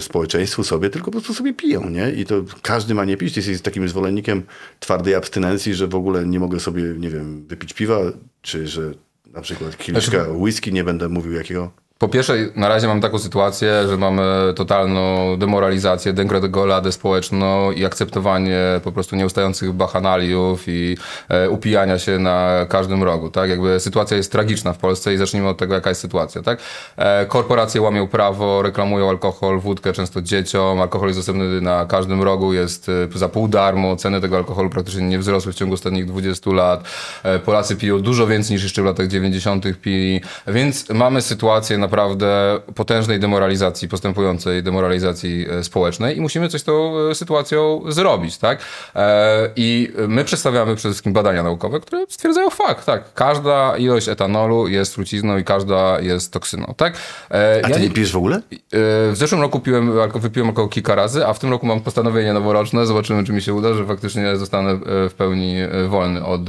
społeczeństwu 0.00 0.64
sobie, 0.64 0.90
tylko 0.90 1.06
po 1.06 1.12
prostu 1.12 1.34
sobie 1.34 1.54
piją, 1.54 1.90
nie? 1.90 2.10
I 2.12 2.24
to 2.24 2.44
każdy 2.62 2.94
ma 2.94 3.04
nie 3.04 3.16
pić. 3.16 3.34
Ty 3.34 3.40
jesteś 3.40 3.60
takim 3.60 3.88
zwolennikiem 3.88 4.42
twardej 4.80 5.14
abstynencji, 5.14 5.74
że 5.74 5.86
w 5.86 5.94
ogóle 5.94 6.26
nie 6.26 6.40
mogę 6.40 6.60
sobie, 6.60 6.82
nie 6.82 7.10
wiem, 7.10 7.46
wypić 7.46 7.72
piwa, 7.72 7.98
czy 8.42 8.66
że 8.66 8.92
na 9.32 9.40
przykład 9.40 9.76
kieliszka 9.76 10.26
whisky, 10.28 10.72
nie 10.72 10.84
będę 10.84 11.08
mówił 11.08 11.32
jakiego. 11.32 11.70
Po 11.98 12.08
pierwsze, 12.08 12.34
na 12.56 12.68
razie 12.68 12.88
mam 12.88 13.00
taką 13.00 13.18
sytuację, 13.18 13.88
że 13.88 13.96
mamy 13.96 14.22
totalną 14.56 15.36
demoralizację, 15.36 16.12
degradoladę 16.12 16.92
społeczną 16.92 17.72
i 17.72 17.84
akceptowanie 17.84 18.58
po 18.84 18.92
prostu 18.92 19.16
nieustających 19.16 19.72
bachanaliów 19.72 20.64
i 20.66 20.96
e, 21.28 21.50
upijania 21.50 21.98
się 21.98 22.18
na 22.18 22.66
każdym 22.68 23.02
rogu, 23.02 23.30
tak? 23.30 23.50
Jakby 23.50 23.80
sytuacja 23.80 24.16
jest 24.16 24.32
tragiczna 24.32 24.72
w 24.72 24.78
Polsce 24.78 25.14
i 25.14 25.16
zacznijmy 25.16 25.48
od 25.48 25.58
tego, 25.58 25.74
jaka 25.74 25.90
jest 25.90 26.00
sytuacja, 26.00 26.42
tak? 26.42 26.58
E, 26.96 27.26
korporacje 27.26 27.82
łamią 27.82 28.08
prawo, 28.08 28.62
reklamują 28.62 29.08
alkohol, 29.08 29.60
wódkę 29.60 29.92
często 29.92 30.22
dzieciom, 30.22 30.80
alkohol 30.80 31.08
jest 31.08 31.18
dostępny 31.18 31.60
na 31.60 31.86
każdym 31.86 32.22
rogu, 32.22 32.52
jest 32.52 32.88
e, 32.88 33.18
za 33.18 33.28
pół 33.28 33.48
darmo, 33.48 33.96
ceny 33.96 34.20
tego 34.20 34.36
alkoholu 34.36 34.70
praktycznie 34.70 35.02
nie 35.02 35.18
wzrosły 35.18 35.52
w 35.52 35.54
ciągu 35.54 35.74
ostatnich 35.74 36.06
20 36.06 36.50
lat, 36.50 36.84
e, 37.22 37.38
Polacy 37.38 37.76
piją 37.76 38.00
dużo 38.00 38.26
więcej 38.26 38.54
niż 38.54 38.62
jeszcze 38.62 38.82
w 38.82 38.84
latach 38.84 39.06
90. 39.06 39.64
pili, 39.80 40.20
więc 40.46 40.88
mamy 40.88 41.22
sytuację 41.22 41.78
naprawdę 41.88 42.60
potężnej 42.74 43.20
demoralizacji, 43.20 43.88
postępującej 43.88 44.62
demoralizacji 44.62 45.46
e, 45.50 45.64
społecznej 45.64 46.16
i 46.16 46.20
musimy 46.20 46.48
coś 46.48 46.60
z 46.60 46.64
tą 46.64 46.98
e, 46.98 47.14
sytuacją 47.14 47.82
zrobić, 47.88 48.38
tak? 48.38 48.58
E, 48.94 49.50
I 49.56 49.92
my 50.08 50.24
przedstawiamy 50.24 50.76
przede 50.76 50.92
wszystkim 50.92 51.12
badania 51.12 51.42
naukowe, 51.42 51.80
które 51.80 52.04
stwierdzają 52.08 52.50
fakt, 52.50 52.86
tak? 52.86 53.14
Każda 53.14 53.76
ilość 53.76 54.08
etanolu 54.08 54.68
jest 54.68 54.94
trucizną 54.94 55.38
i 55.38 55.44
każda 55.44 56.00
jest 56.00 56.32
toksyną, 56.32 56.74
tak? 56.76 56.94
A 57.30 57.36
ja 57.36 57.74
ty 57.74 57.80
nie 57.80 57.90
pijesz 57.90 58.12
w 58.12 58.16
ogóle? 58.16 58.42
W 58.72 59.14
zeszłym 59.14 59.40
roku 59.40 59.60
piłem, 59.60 59.92
wypiłem 60.14 60.48
około 60.48 60.68
kilka 60.68 60.94
razy, 60.94 61.26
a 61.26 61.32
w 61.32 61.38
tym 61.38 61.50
roku 61.50 61.66
mam 61.66 61.80
postanowienie 61.80 62.32
noworoczne. 62.32 62.86
Zobaczymy, 62.86 63.24
czy 63.24 63.32
mi 63.32 63.42
się 63.42 63.54
uda, 63.54 63.74
że 63.74 63.84
faktycznie 63.84 64.36
zostanę 64.36 64.78
w 64.84 65.14
pełni 65.16 65.56
wolny 65.88 66.24
od 66.24 66.40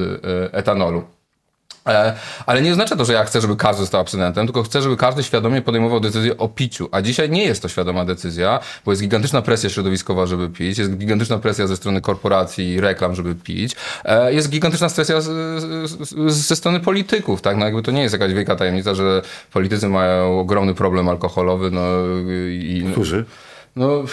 etanolu. 0.52 1.04
E, 1.90 2.14
Ale 2.46 2.62
nie 2.62 2.72
oznacza 2.72 2.96
to, 2.96 3.06
że 3.06 3.14
ja 3.14 3.24
chcę, 3.24 3.42
żeby 3.42 3.56
każdy 3.56 3.82
został 3.82 4.02
abstynentem, 4.02 4.48
tylko 4.48 4.64
chcę, 4.64 4.82
żeby 4.82 4.98
każdy 4.98 5.24
świadomie 5.24 5.62
podejmował 5.62 6.00
decyzję 6.00 6.38
o 6.38 6.48
piciu. 6.48 6.90
A 6.92 7.02
dzisiaj 7.02 7.30
nie 7.30 7.44
jest 7.44 7.62
to 7.62 7.68
świadoma 7.68 8.06
decyzja, 8.06 8.60
bo 8.86 8.92
jest 8.92 9.02
gigantyczna 9.02 9.42
presja 9.42 9.70
środowiskowa, 9.70 10.26
żeby 10.26 10.50
pić, 10.50 10.78
jest 10.78 10.98
gigantyczna 10.98 11.38
presja 11.38 11.68
ze 11.68 11.76
strony 11.76 12.02
korporacji 12.02 12.70
i 12.70 12.82
reklam, 12.82 13.16
żeby 13.16 13.36
pić, 13.36 13.76
e, 14.06 14.34
jest 14.34 14.50
gigantyczna 14.50 14.90
presja 14.90 15.22
ze 16.28 16.56
strony 16.56 16.80
polityków, 16.80 17.42
tak? 17.42 17.58
No 17.58 17.66
jakby 17.66 17.82
to 17.82 17.92
nie 17.92 18.02
jest 18.02 18.14
jakaś 18.14 18.34
wielka 18.34 18.56
tajemnica, 18.56 18.96
że 18.96 19.22
politycy 19.54 19.88
mają 19.88 20.40
ogromny 20.40 20.74
problem 20.74 21.10
alkoholowy, 21.10 21.72
no 21.72 21.82
i... 22.50 22.86
Którzy? 22.92 23.26
No, 23.76 24.04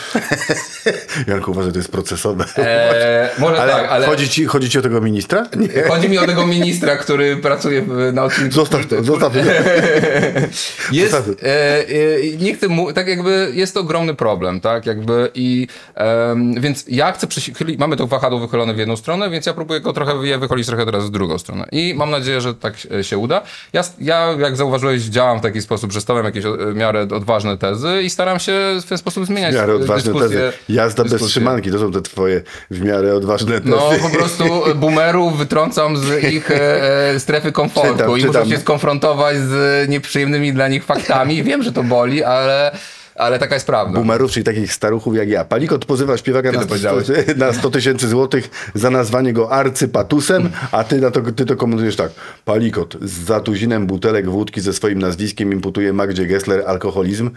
Janku, 1.28 1.50
uważaj, 1.50 1.72
to 1.72 1.78
jest 1.78 1.92
procesowe. 1.92 2.44
e, 2.58 3.30
może 3.38 3.62
ale, 3.62 3.72
tak, 3.72 3.90
ale 3.90 4.06
Chodzi, 4.06 4.28
ci, 4.28 4.44
chodzi 4.44 4.70
ci 4.70 4.78
o 4.78 4.82
tego 4.82 5.00
ministra? 5.00 5.46
Nie. 5.56 5.82
chodzi 5.82 6.08
mi 6.08 6.18
o 6.18 6.26
tego 6.26 6.46
ministra, 6.46 6.96
który 6.96 7.36
pracuje 7.36 7.82
na 8.12 8.24
odcinku 8.24 8.52
Zostaw 8.54 8.86
to, 8.86 9.04
zostaw 9.04 9.32
to. 9.32 9.38
Jest, 10.92 11.10
Zasady. 11.10 11.36
e, 11.42 11.48
e, 11.88 12.36
nie 12.40 12.54
chcę 12.54 12.68
mu, 12.68 12.92
tak 12.92 13.08
jakby 13.08 13.50
jest 13.54 13.74
to 13.74 13.80
ogromny 13.80 14.14
problem, 14.14 14.60
tak 14.60 14.86
jakby 14.86 15.30
i 15.34 15.66
em, 15.94 16.60
więc 16.60 16.84
ja 16.88 17.12
chcę 17.12 17.26
przychylić, 17.26 17.78
mamy 17.78 17.96
to 17.96 18.06
wahadło 18.06 18.38
wychylone 18.38 18.74
w 18.74 18.78
jedną 18.78 18.96
stronę, 18.96 19.30
więc 19.30 19.46
ja 19.46 19.54
próbuję 19.54 19.80
go 19.80 19.92
trochę 19.92 20.26
je 20.26 20.38
wychylić 20.38 20.66
trochę 20.66 20.84
teraz 20.84 21.04
w 21.04 21.10
drugą 21.10 21.38
stronę 21.38 21.66
i 21.72 21.94
mam 21.96 22.10
nadzieję, 22.10 22.40
że 22.40 22.54
tak 22.54 22.74
e, 22.98 23.04
się 23.04 23.18
uda. 23.18 23.42
Ja, 23.72 23.84
ja 23.98 24.34
jak 24.38 24.56
zauważyłeś, 24.56 25.02
działam 25.02 25.38
w 25.38 25.42
taki 25.42 25.62
sposób, 25.62 25.92
że 25.92 26.00
stawiam 26.00 26.24
jakieś 26.24 26.44
e, 26.44 26.50
w 26.72 26.76
miarę 26.76 27.02
odważne 27.02 27.58
tezy 27.58 28.02
i 28.02 28.10
staram 28.10 28.38
się 28.38 28.52
w 28.82 28.88
ten 28.88 28.98
sposób 28.98 29.26
zmieniać 29.26 29.45
W 29.52 29.54
miarę 29.54 29.74
odważne 29.74 30.12
dyskusję- 30.12 30.28
tezy. 30.28 30.52
Jazda 30.68 31.02
bez 31.02 31.12
dyskusję. 31.12 31.30
trzymanki, 31.32 31.70
to 31.70 31.78
są 31.78 31.92
te 31.92 32.02
twoje 32.02 32.42
w 32.70 32.80
miarę 32.80 33.14
odważne 33.14 33.58
tezy. 33.60 33.70
No 33.70 33.90
po 34.02 34.10
prostu 34.18 34.44
boomerów 34.74 35.38
wytrącam 35.38 35.96
z 35.96 36.24
ich 36.24 36.50
e, 36.50 37.10
e, 37.10 37.20
strefy 37.20 37.52
komfortu 37.52 37.92
Czytam, 37.92 38.08
i 38.10 38.14
muszą 38.14 38.26
czytam. 38.26 38.50
się 38.50 38.58
skonfrontować 38.58 39.36
z 39.36 39.88
nieprzyjemnymi 39.88 40.52
dla 40.52 40.68
nich 40.68 40.84
faktami. 40.84 41.42
Wiem, 41.42 41.62
że 41.62 41.72
to 41.72 41.82
boli, 41.82 42.24
ale, 42.24 42.76
ale 43.18 43.38
taka 43.38 43.54
jest 43.54 43.66
prawda. 43.66 43.94
Boomerów, 43.94 44.30
czyli 44.30 44.44
takich 44.44 44.72
staruchów 44.72 45.16
jak 45.16 45.28
ja. 45.28 45.44
Palikot 45.44 45.84
pozywa 45.84 46.16
śpiewaka 46.16 46.52
na 46.52 46.58
to 46.58 46.60
100, 46.60 46.68
powiedziałeś. 46.68 47.08
na 47.36 47.52
100 47.52 47.70
tysięcy 47.70 48.08
złotych 48.08 48.70
za 48.74 48.90
nazwanie 48.90 49.32
go 49.32 49.52
arcypatusem, 49.52 50.50
a 50.72 50.84
ty, 50.84 51.00
na 51.00 51.10
to, 51.10 51.20
ty 51.20 51.46
to 51.46 51.56
komentujesz 51.56 51.96
tak. 51.96 52.10
Palikot 52.44 52.96
z 53.02 53.24
zatuzinem 53.24 53.86
butelek 53.86 54.30
wódki 54.30 54.60
ze 54.60 54.72
swoim 54.72 54.98
nazwiskiem 54.98 55.52
imputuje 55.52 55.92
Magdzie 55.92 56.26
Gessler 56.26 56.64
alkoholizm 56.66 57.30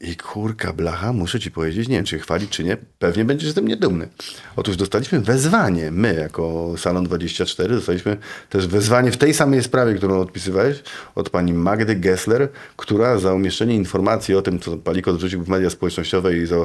i 0.00 0.16
kurka 0.16 0.72
blacha, 0.72 1.12
muszę 1.12 1.40
ci 1.40 1.50
powiedzieć, 1.50 1.88
nie 1.88 1.96
wiem 1.96 2.04
czy 2.04 2.18
chwalić 2.18 2.50
czy 2.50 2.64
nie, 2.64 2.76
pewnie 2.98 3.24
będziesz 3.24 3.50
ze 3.50 3.62
mnie 3.62 3.76
dumny. 3.76 4.08
Otóż 4.56 4.76
dostaliśmy 4.76 5.20
wezwanie, 5.20 5.90
my 5.90 6.14
jako 6.14 6.74
Salon 6.76 7.04
24 7.04 7.74
dostaliśmy 7.74 8.16
też 8.48 8.66
wezwanie 8.66 9.12
w 9.12 9.16
tej 9.16 9.34
samej 9.34 9.62
sprawie, 9.62 9.94
którą 9.94 10.20
odpisywałeś 10.20 10.82
od 11.14 11.30
pani 11.30 11.52
Magdy 11.52 11.96
Gessler, 11.96 12.48
która 12.76 13.18
za 13.18 13.34
umieszczenie 13.34 13.74
informacji 13.74 14.34
o 14.34 14.42
tym, 14.42 14.60
co 14.60 14.76
Palikot 14.76 15.19
wrzucił 15.20 15.44
w 15.44 15.48
media 15.48 15.70
społecznościowe 15.70 16.36
i 16.36 16.46
za 16.46 16.56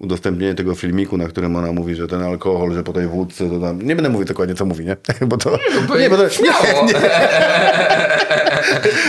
udostępnienie 0.00 0.54
tego 0.54 0.74
filmiku, 0.74 1.16
na 1.16 1.28
którym 1.28 1.56
ona 1.56 1.72
mówi, 1.72 1.94
że 1.94 2.08
ten 2.08 2.22
alkohol, 2.22 2.74
że 2.74 2.82
po 2.82 2.92
tej 2.92 3.06
wódce, 3.06 3.50
to 3.50 3.60
tam... 3.60 3.82
Nie 3.82 3.96
będę 3.96 4.10
mówił 4.10 4.26
dokładnie, 4.26 4.54
co 4.54 4.66
mówi, 4.66 4.84
nie? 4.84 4.96
Bo 5.28 5.36
to... 5.36 5.58
Nie, 5.98 6.10
bo 6.10 6.16
to... 6.16 6.28
Śmiało. 6.38 6.86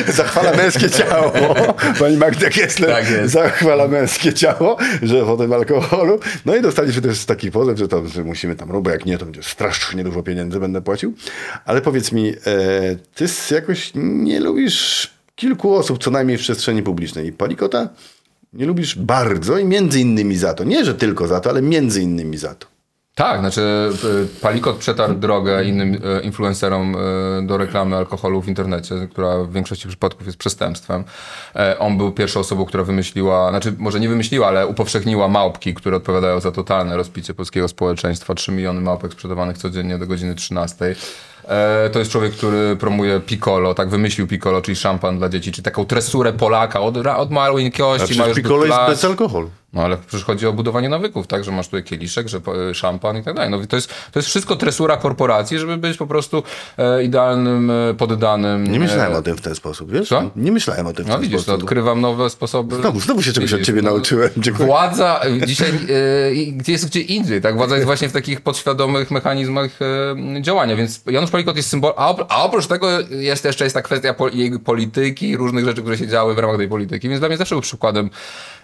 Zachwala 0.08 0.53
męskie 0.53 0.89
ciało. 0.89 1.31
Pani 2.00 2.17
Magda 2.17 2.50
Gessler 2.50 2.89
Tak 2.91 3.10
jest. 3.10 3.34
zachwala 3.34 3.88
męskie 3.88 4.34
ciało, 4.34 4.77
że 5.01 5.25
po 5.25 5.38
tym 5.38 5.53
alkoholu. 5.53 6.19
No 6.46 6.55
i 6.55 6.62
dostaliśmy 6.62 7.01
też 7.01 7.25
taki 7.25 7.51
pozew, 7.51 7.79
że, 7.79 7.88
to, 7.88 8.08
że 8.08 8.24
musimy 8.24 8.55
tam, 8.55 8.69
no 8.69 8.81
bo 8.81 8.89
jak 8.89 9.05
nie, 9.05 9.17
to 9.17 9.25
będzie 9.25 9.43
strasznie 9.43 10.03
dużo 10.03 10.24
pieniędzy 10.24 10.60
będę 10.60 10.81
płacił. 10.81 11.13
Ale 11.65 11.81
powiedz 11.81 12.12
mi, 12.12 12.29
e, 12.29 12.36
ty 13.15 13.25
jakoś 13.51 13.91
nie 13.96 14.39
lubisz 14.39 15.10
kilku 15.36 15.75
osób, 15.75 16.03
co 16.03 16.12
najmniej 16.12 16.38
w 16.38 16.41
przestrzeni 16.41 16.84
publicznej. 16.84 17.27
I 17.27 17.31
Palikota 17.31 17.89
nie 18.53 18.65
lubisz 18.65 18.98
bardzo 18.98 19.58
i 19.58 19.65
między 19.65 20.00
innymi 20.00 20.38
za 20.38 20.53
to. 20.53 20.63
Nie, 20.63 20.86
że 20.86 20.96
tylko 20.96 21.27
za 21.27 21.39
to, 21.39 21.50
ale 21.50 21.62
między 21.62 22.01
innymi 22.01 22.38
za 22.38 22.56
to. 22.56 22.68
Tak, 23.20 23.39
znaczy 23.39 23.89
y, 24.06 24.41
Palikot 24.41 24.77
przetarł 24.77 25.13
drogę 25.13 25.63
innym 25.63 25.94
y, 25.94 26.22
influencerom 26.22 26.96
y, 26.96 27.48
do 27.48 27.58
reklamy 27.58 27.96
alkoholu 27.96 28.41
w 28.41 28.48
internecie, 28.48 28.96
która 29.12 29.44
w 29.44 29.51
większości 29.51 29.88
przypadków 29.88 30.25
jest 30.25 30.38
przestępstwem. 30.38 31.03
E, 31.56 31.79
On 31.79 31.98
był 31.98 32.12
pierwszą 32.12 32.39
osobą, 32.39 32.65
która 32.65 32.84
wymyśliła, 32.84 33.50
znaczy 33.50 33.74
może 33.77 34.00
nie 34.00 34.10
wymyśliła, 34.10 34.48
ale 34.48 34.68
upowszechniła 34.68 35.27
małpki, 35.27 35.74
które 35.74 35.98
odpowiadają 35.98 36.39
za 36.39 36.51
totalne 36.51 36.98
rozpicie 36.98 37.34
polskiego 37.34 37.68
społeczeństwa. 37.68 38.36
3 38.36 38.51
miliony 38.51 38.82
małpek 38.82 39.13
sprzedawanych 39.13 39.58
codziennie 39.58 39.98
do 39.98 40.08
godziny 40.08 40.36
13. 40.36 40.96
E, 41.50 41.89
To 41.89 42.00
jest 42.00 42.12
człowiek, 42.12 42.34
który 42.34 42.75
promuje 42.75 43.20
Piccolo, 43.20 43.74
tak 43.74 43.89
wymyślił 43.89 44.27
Piccolo, 44.27 44.62
czyli 44.62 44.75
szampan 44.75 45.18
dla 45.18 45.29
dzieci, 45.29 45.51
czyli 45.51 45.63
taką 45.65 45.86
tresurę 45.86 46.34
Polaka 46.34 46.79
od, 46.82 46.98
od 46.98 47.08
A 47.32 47.34
maleńkości. 47.34 48.01
ma 48.01 48.06
przecież 48.06 48.27
już 48.27 48.36
Piccolo 48.38 48.65
jest 48.65 48.77
bez 48.88 49.06
alkoholu. 49.06 49.50
No 49.73 49.81
ale 49.81 49.97
przecież 50.07 50.25
chodzi 50.25 50.47
o 50.47 50.53
budowanie 50.53 50.89
nawyków, 50.89 51.27
tak? 51.27 51.43
Że 51.43 51.51
masz 51.51 51.65
tutaj 51.67 51.83
kieliszek, 51.83 52.27
że 52.27 52.41
po- 52.41 52.73
szampan 52.73 53.17
i 53.17 53.23
tak 53.23 53.33
dalej. 53.35 53.49
No 53.51 53.57
to 53.69 53.75
jest, 53.75 53.88
to 54.11 54.19
jest 54.19 54.29
wszystko 54.29 54.55
tresura 54.55 54.97
korporacji, 54.97 55.59
żeby 55.59 55.77
być 55.77 55.97
po 55.97 56.07
prostu 56.07 56.43
e, 56.77 57.03
idealnym, 57.03 57.71
e, 57.71 57.93
poddanym. 57.93 58.71
Nie 58.71 58.79
myślałem 58.79 59.13
e, 59.13 59.17
o 59.17 59.21
tym 59.21 59.38
w 59.38 59.41
ten 59.41 59.55
sposób, 59.55 59.91
wiesz? 59.91 60.07
Co? 60.09 60.31
Nie 60.35 60.51
myślałem 60.51 60.88
o 60.88 60.93
tym 60.93 61.05
w 61.05 61.07
No 61.07 61.13
ten 61.13 61.21
widzisz, 61.23 61.38
to 61.38 61.43
sposób. 61.43 61.63
odkrywam 61.63 62.01
nowe 62.01 62.29
sposoby. 62.29 62.75
Znowu, 62.75 62.99
znowu 62.99 63.21
się 63.21 63.33
czegoś 63.33 63.53
od 63.53 63.59
Widzisz, 63.59 63.67
ciebie 63.67 63.81
no, 63.81 63.89
nauczyłem. 63.89 64.29
Dziękuję. 64.38 64.65
Władza 64.67 65.21
e, 65.43 65.47
dzisiaj 65.47 65.69
e, 65.69 65.75
gdzie 66.51 66.71
jest 66.71 66.85
gdzie 66.88 67.01
indziej, 67.01 67.41
tak? 67.41 67.57
Władza 67.57 67.75
jest 67.75 67.85
właśnie 67.85 68.09
w 68.09 68.13
takich 68.13 68.41
podświadomych 68.41 69.11
mechanizmach 69.11 69.71
e, 70.38 70.41
działania, 70.41 70.75
więc 70.75 71.01
Janusz 71.11 71.29
Palikot 71.31 71.55
jest 71.57 71.69
symbol, 71.69 71.93
a, 71.97 72.13
op- 72.13 72.25
a 72.29 72.43
oprócz 72.43 72.67
tego 72.67 72.88
jest 73.09 73.45
jeszcze 73.45 73.63
jest 73.63 73.73
ta 73.73 73.81
kwestia 73.81 74.13
pol, 74.13 74.31
jej 74.33 74.59
polityki, 74.59 75.38
różnych 75.38 75.65
rzeczy, 75.65 75.81
które 75.81 75.97
się 75.97 76.07
działy 76.07 76.35
w 76.35 76.39
ramach 76.39 76.57
tej 76.57 76.67
polityki, 76.67 77.09
więc 77.09 77.19
dla 77.19 77.27
mnie 77.29 77.38
zawsze 77.38 77.55
był 77.55 77.61
przykładem 77.61 78.09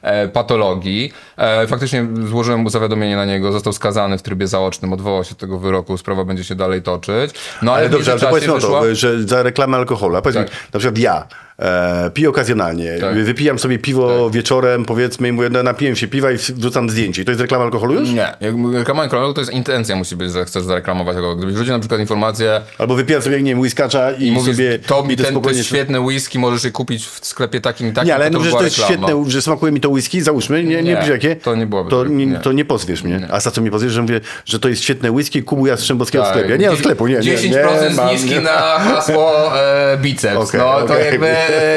e, 0.01 0.27
patologii. 0.27 0.94
E, 1.37 1.67
faktycznie 1.67 2.07
złożyłem 2.25 2.59
mu 2.59 2.69
zawiadomienie 2.69 3.15
na 3.15 3.25
niego, 3.25 3.51
został 3.51 3.73
skazany 3.73 4.17
w 4.17 4.21
trybie 4.21 4.47
zaocznym, 4.47 4.93
odwołał 4.93 5.23
się 5.23 5.31
od 5.31 5.37
tego 5.37 5.59
wyroku, 5.59 5.97
sprawa 5.97 6.23
będzie 6.25 6.43
się 6.43 6.55
dalej 6.55 6.81
toczyć. 6.81 7.31
No 7.61 7.71
ale, 7.71 7.81
Ale 7.81 7.89
dobrze, 7.89 8.11
ale 8.11 8.21
to 8.21 8.27
powiedzmy 8.27 8.53
o 8.53 8.57
wyszła- 8.57 8.81
to, 8.81 8.95
że 8.95 9.23
za 9.23 9.43
reklamę 9.43 9.77
alkoholu, 9.77 10.15
a 10.15 10.21
powiedz 10.21 10.35
Tak. 10.37 10.51
na 10.73 10.79
przykład 10.79 10.97
ja 10.97 11.27
e, 11.59 12.12
piję 12.13 12.29
okazjonalnie, 12.29 12.97
Tak. 13.01 13.24
wypijam 13.24 13.59
sobie 13.59 13.79
piwo 13.79 14.29
wieczorem, 14.29 14.85
powiedzmy, 14.85 15.27
i 15.27 15.31
mówię, 15.31 15.50
no, 15.51 15.63
napiłem 15.63 15.95
się 15.95 16.07
piwa 16.07 16.31
i 16.31 16.38
wrzucam 16.38 16.89
zdjęcie. 16.89 17.21
I 17.21 17.25
to 17.25 17.31
jest 17.31 17.41
reklama 17.41 17.63
alkoholu 17.63 17.93
już? 17.93 18.09
Nie, 18.09 18.33
jak 18.41 18.55
reklama 18.74 19.03
alkoholu 19.03 19.33
to 19.33 19.41
jest 19.41 19.53
intencja 19.53 19.95
musi 19.95 20.15
być, 20.15 20.31
że 20.31 20.45
chcesz 20.45 20.63
zareklamować 20.63 21.15
alkohol. 21.15 21.38
Gdybyś 21.38 21.55
wrzucił 21.55 21.74
na 21.74 21.79
przykład 21.79 22.00
informację, 22.01 22.62
Albo 22.77 22.95
wypijam 22.95 23.21
sobie, 23.21 23.41
nie 23.41 23.51
wiem, 23.51 23.59
whiskacza 23.59 24.12
i, 24.12 24.27
i 24.27 24.31
mówisz, 24.31 24.55
sobie 24.55 24.79
to 24.79 25.03
mi 25.03 25.15
ten, 25.15 25.25
to 25.25 25.31
spokojnie... 25.31 25.57
jest 25.57 25.69
świetne 25.69 26.01
whisky, 26.01 26.39
możesz 26.39 26.63
je 26.63 26.71
kupić 26.71 27.05
w 27.07 27.25
sklepie 27.27 27.62
takim 27.62 27.88
i 27.88 27.93
takim, 27.93 28.07
Nie, 28.07 28.15
ale 28.15 28.25
to, 28.31 28.31
no, 28.31 28.38
to 28.39 28.43
że 28.43 28.50
była 28.50 28.59
to 28.59 28.65
jest 28.65 28.77
reklama. 28.77 29.07
świetne, 29.07 29.31
że 29.31 29.41
smakuje 29.41 29.71
mi 29.71 29.79
to 29.81 29.89
whisky, 29.89 30.21
załóżmy, 30.21 30.63
nie, 30.63 30.69
nie, 30.75 30.83
Nie, 30.83 31.00
nie 31.03 31.09
jakie, 31.09 31.35
to 31.35 31.55
nie 31.55 31.65
byłoby 31.65 31.89
to, 31.89 32.03
tego, 32.03 32.15
nie, 32.15 32.25
nie. 32.25 32.39
to 32.39 32.51
nie 32.51 32.65
pozwiesz 32.65 33.03
mnie. 33.03 33.27
A 33.31 33.39
za 33.39 33.51
co 33.51 33.62
mi 33.62 33.71
pozwiesz, 33.71 33.91
że 33.93 34.01
mówię, 34.01 34.21
że 34.45 34.59
to 34.59 34.69
jest 34.69 34.83
świetne 34.83 35.12
whisky, 35.12 35.43
kubu 35.43 35.67
Jastrzębowskiego 35.67 36.24
w 36.24 36.27
sklepie. 36.27 36.57
Nie, 36.57 36.71
od 36.71 36.79
sklepu, 36.79 37.07
nie, 37.07 37.15
nie, 37.15 37.21
10% 37.21 37.89
nie, 37.89 37.95
zniżki 37.95 38.29
nie. 38.35 38.41
na 38.41 38.51
hasło 38.79 39.57
e, 39.59 39.97
biceps. 39.97 40.53
No 40.53 40.88
to 40.88 41.00
jakby 41.00 41.35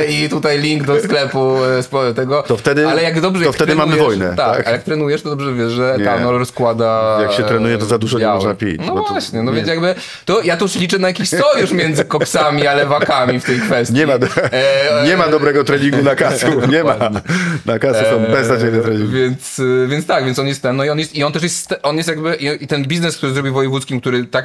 i 0.08 0.28
tutaj 0.28 0.58
link 0.58 0.84
do 0.84 1.00
sklepu 1.00 1.64
e, 1.64 1.80
spo- 1.82 2.14
tego. 2.14 2.42
To 2.42 2.56
wtedy- 2.56 2.88
ale 2.88 3.02
jak 3.02 3.20
dobrze, 3.20 3.42
to 3.42 3.46
jak 3.48 3.54
wtedy 3.56 3.75
mamy 3.75 3.96
wojnę, 3.96 4.34
Tak, 4.37 4.56
tak? 4.56 4.66
a 4.68 4.70
jak 4.70 4.82
trenujesz, 4.82 5.22
to 5.22 5.28
dobrze 5.30 5.54
wiesz, 5.54 5.72
że 5.72 5.94
Nie. 5.98 6.04
etanol 6.04 6.38
rozkłada. 6.38 7.18
Jak 7.22 7.32
się 7.32 7.42
trenuje, 7.42 7.78
to 7.78 7.84
za 7.84 7.98
dużo 7.98 8.18
nie 8.18 8.25
biały. 8.25 8.34
można 8.37 8.54
pić, 8.54 8.80
No 8.87 9.04
właśnie, 9.08 9.42
no 9.42 9.50
nie. 9.50 9.56
więc 9.56 9.68
jakby 9.68 9.94
to 10.25 10.42
ja 10.42 10.56
tu 10.56 10.64
już 10.64 10.75
liczę 10.76 10.98
na 10.98 11.08
jakiś 11.08 11.28
sojusz 11.28 11.72
między 11.72 12.04
koksami 12.04 12.66
a 12.66 12.75
lewakami 12.75 13.40
w 13.40 13.44
tej 13.44 13.60
kwestii. 13.60 13.94
Nie 13.94 14.06
ma, 14.06 14.18
do, 14.18 14.26
E, 14.52 15.04
nie 15.06 15.16
ma 15.16 15.28
dobrego 15.28 15.64
treningu 15.64 16.02
na 16.02 16.14
kasu, 16.14 16.46
nie 16.72 16.84
ma. 16.84 16.96
Na 17.66 17.78
kasy 17.78 18.04
są 18.10 18.32
beznadziejne 18.32 18.80
treningi. 18.80 19.12
Więc, 19.14 19.60
więc 19.88 20.06
tak, 20.06 20.25
więc 20.25 20.38
on 20.38 20.46
jest 20.46 20.62
ten, 20.62 20.76
no 20.76 20.84
i 20.84 20.90
on 20.90 20.98
jest, 20.98 21.14
i 21.16 21.25
on 21.25 21.32
też 21.32 21.42
jest, 21.42 21.75
on 21.82 21.96
jest 21.96 22.08
jakby, 22.08 22.34
i 22.34 22.66
ten 22.66 22.84
biznes, 22.84 23.16
który 23.16 23.32
zrobił 23.32 23.52
wojewódzkim, 23.54 24.00
który 24.00 24.25
tak... 24.25 24.44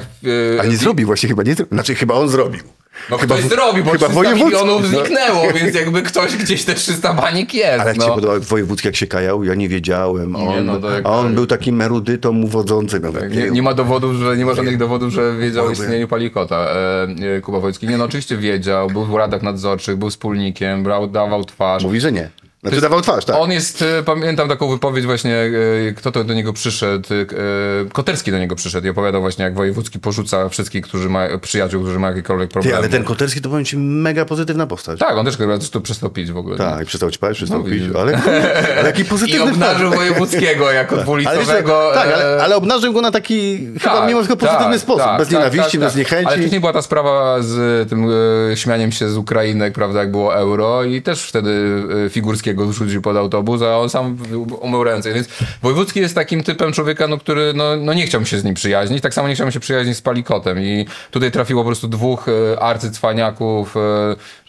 A 0.60 0.64
nie 0.66 0.76
zrobił 0.76 1.06
właśnie 1.06 1.28
chyba, 1.28 1.42
nie. 1.42 1.54
Znaczy 1.72 1.94
chyba 1.94 2.14
on 2.14 2.28
zrobił. 2.28 2.62
No 3.10 3.18
chyba 3.18 3.34
ktoś 3.34 3.48
zrobił, 3.50 3.84
bo 3.84 3.90
chyba 3.90 4.04
300 4.06 4.14
wojewódzki. 4.14 4.44
milionów 4.44 4.82
No. 4.82 4.88
zniknęło, 4.88 5.52
więc 5.54 5.74
jakby 5.74 6.02
ktoś 6.02 6.36
gdzieś 6.36 6.64
te 6.64 6.74
300 6.74 7.14
baniek 7.14 7.54
jest, 7.54 7.80
Ale 7.80 7.88
jak 7.90 7.96
no. 7.96 8.20
ci 8.40 8.46
wojewódzki, 8.48 8.88
jak 8.88 8.96
się 8.96 9.06
kajał? 9.06 9.44
Ja 9.44 9.54
nie 9.54 9.68
wiedziałem. 9.68 10.36
A 10.36 10.38
Nie, 10.38 10.48
on, 10.48 10.66
no 10.66 10.78
to 10.80 10.90
jak- 10.90 11.06
a 11.06 11.10
on 11.10 11.34
był 11.34 11.46
takim 11.46 11.80
erudytą 11.80 12.42
uwodzącym. 12.42 13.02
No, 13.02 13.12
Tak, 13.12 13.34
Nie, 13.36 13.50
nie 13.50 13.62
ma 13.62 13.74
dowodów, 13.74 14.14
że 14.16 14.36
nie 14.36 14.46
ma 14.46 14.54
żadnych 14.54 14.78
dowodów, 14.78 15.12
że 15.12 15.36
wiedział 15.36 15.66
o 15.66 15.70
istnieniu 15.70 16.08
Palikota. 16.08 16.56
E, 16.56 17.02
e, 17.36 17.40
Kuba 17.40 17.60
Wojcki. 17.60 17.88
Nie, 17.88 17.96
no 17.98 18.04
oczywiście 18.04 18.36
wiedział, 18.36 18.88
był 18.88 19.04
w 19.04 19.14
radach 19.14 19.42
nadzorczych, 19.42 19.96
był 19.96 20.10
wspólnikiem, 20.10 20.82
brał, 20.82 21.06
dawał 21.06 21.44
twarz. 21.44 21.82
Mówi, 21.84 22.00
że 22.00 22.12
nie. 22.12 22.30
Znaczy 22.64 22.80
dawał 22.80 23.00
twarz, 23.00 23.24
tak. 23.24 23.36
On 23.36 23.50
jest, 23.52 23.82
e, 23.82 24.02
pamiętam 24.02 24.48
taką 24.48 24.68
wypowiedź 24.70 25.04
właśnie, 25.06 25.36
e, 25.36 25.92
kto 25.96 26.12
to 26.12 26.24
do 26.24 26.34
niego 26.34 26.52
przyszedł, 26.52 27.08
e, 27.14 27.90
Koterski 27.92 28.30
do 28.30 28.38
niego 28.38 28.54
przyszedł 28.56 28.86
i 28.86 28.90
opowiadał 28.90 29.20
właśnie, 29.20 29.44
jak 29.44 29.54
Wojewódzki 29.54 29.98
porzuca 29.98 30.48
wszystkich, 30.48 30.84
którzy 30.84 31.08
mają, 31.08 31.38
przyjaciół, 31.40 31.82
którzy 31.82 31.98
mają 31.98 32.14
jakiekolwiek 32.14 32.48
Ty, 32.48 32.52
problemy. 32.52 32.76
ale 32.78 32.88
ten 32.88 33.04
Koterski 33.04 33.40
to 33.40 33.48
powiem 33.48 33.64
ci 33.64 33.76
mega 33.76 34.24
pozytywna 34.24 34.66
postać. 34.66 34.98
Tak, 34.98 35.16
on 35.16 35.26
też 35.26 35.36
chyba 35.36 35.56
zresztą 35.56 35.80
przestał 35.82 36.10
pić 36.10 36.32
w 36.32 36.36
ogóle. 36.36 36.56
Tak, 36.58 36.86
przestał 36.86 37.10
ćpać, 37.10 37.36
przestał 37.36 37.58
No, 37.58 37.64
pić, 37.64 37.74
widzisz. 37.74 37.96
ale, 37.96 38.20
ale 38.78 38.86
jaki 38.86 39.02
I 39.02 39.04
pozytywny 39.04 39.42
obnażył 39.52 39.90
Wojewódzkiego 39.90 40.70
jako 40.70 40.90
Ale, 40.90 40.96
wiesz, 40.96 41.04
dwulicowego... 41.04 41.90
tak, 41.94 42.06
ale, 42.14 42.42
ale 42.42 42.56
obnażył 42.56 42.92
go 42.92 43.00
na 43.00 43.10
taki 43.10 43.56
chyba 43.80 43.94
Tak, 43.94 44.08
mimo 44.08 44.18
wszystko 44.20 44.36
pozytywny 44.36 44.72
tak, 44.72 44.80
sposób. 44.80 45.04
tak, 45.04 45.18
bez 45.18 45.28
tak, 45.28 45.38
nienawiści, 45.38 45.70
tak, 45.72 45.80
bez 45.80 45.92
tak. 45.92 45.98
niechęci. 45.98 46.26
Ale 46.26 46.36
wcześniej 46.36 46.60
była 46.60 46.72
ta 46.72 46.82
sprawa 46.82 47.36
z 47.42 47.88
tym 47.90 48.06
śmianiem 48.54 48.92
się 48.92 49.08
z 49.08 49.16
Ukrainek, 49.16 49.74
prawda, 49.74 49.98
jak 50.00 50.10
było 50.10 50.34
euro 50.36 50.84
i 50.84 51.02
też 51.02 51.22
wtedy 51.28 51.82
e, 52.06 52.10
Figurskiego 52.10 52.53
wrzucił 52.56 53.02
pod 53.02 53.16
autobus, 53.16 53.62
a 53.62 53.78
on 53.78 53.90
sam 53.90 54.18
umył 54.60 54.84
ręce. 54.84 55.14
Więc 55.14 55.28
Wojewódzki 55.62 56.00
jest 56.00 56.14
takim 56.14 56.42
typem 56.42 56.72
człowieka, 56.72 57.08
no, 57.08 57.18
który 57.18 57.52
no, 57.54 57.76
no 57.76 57.94
nie 57.94 58.06
chciał 58.06 58.20
mi 58.20 58.26
się 58.26 58.38
z 58.38 58.44
nim 58.44 58.54
przyjaźnić, 58.54 59.02
tak 59.02 59.14
samo 59.14 59.28
nie 59.28 59.34
chciał 59.34 59.46
mi 59.46 59.52
się 59.52 59.60
przyjaźnić 59.60 59.96
z 59.96 60.02
Palikotem 60.02 60.60
i 60.60 60.86
tutaj 61.10 61.30
trafiło 61.30 61.62
po 61.62 61.66
prostu 61.66 61.88
dwóch 61.88 62.28
e, 62.28 62.60
arcycwaniaków, 62.60 63.76
e, 63.76 63.80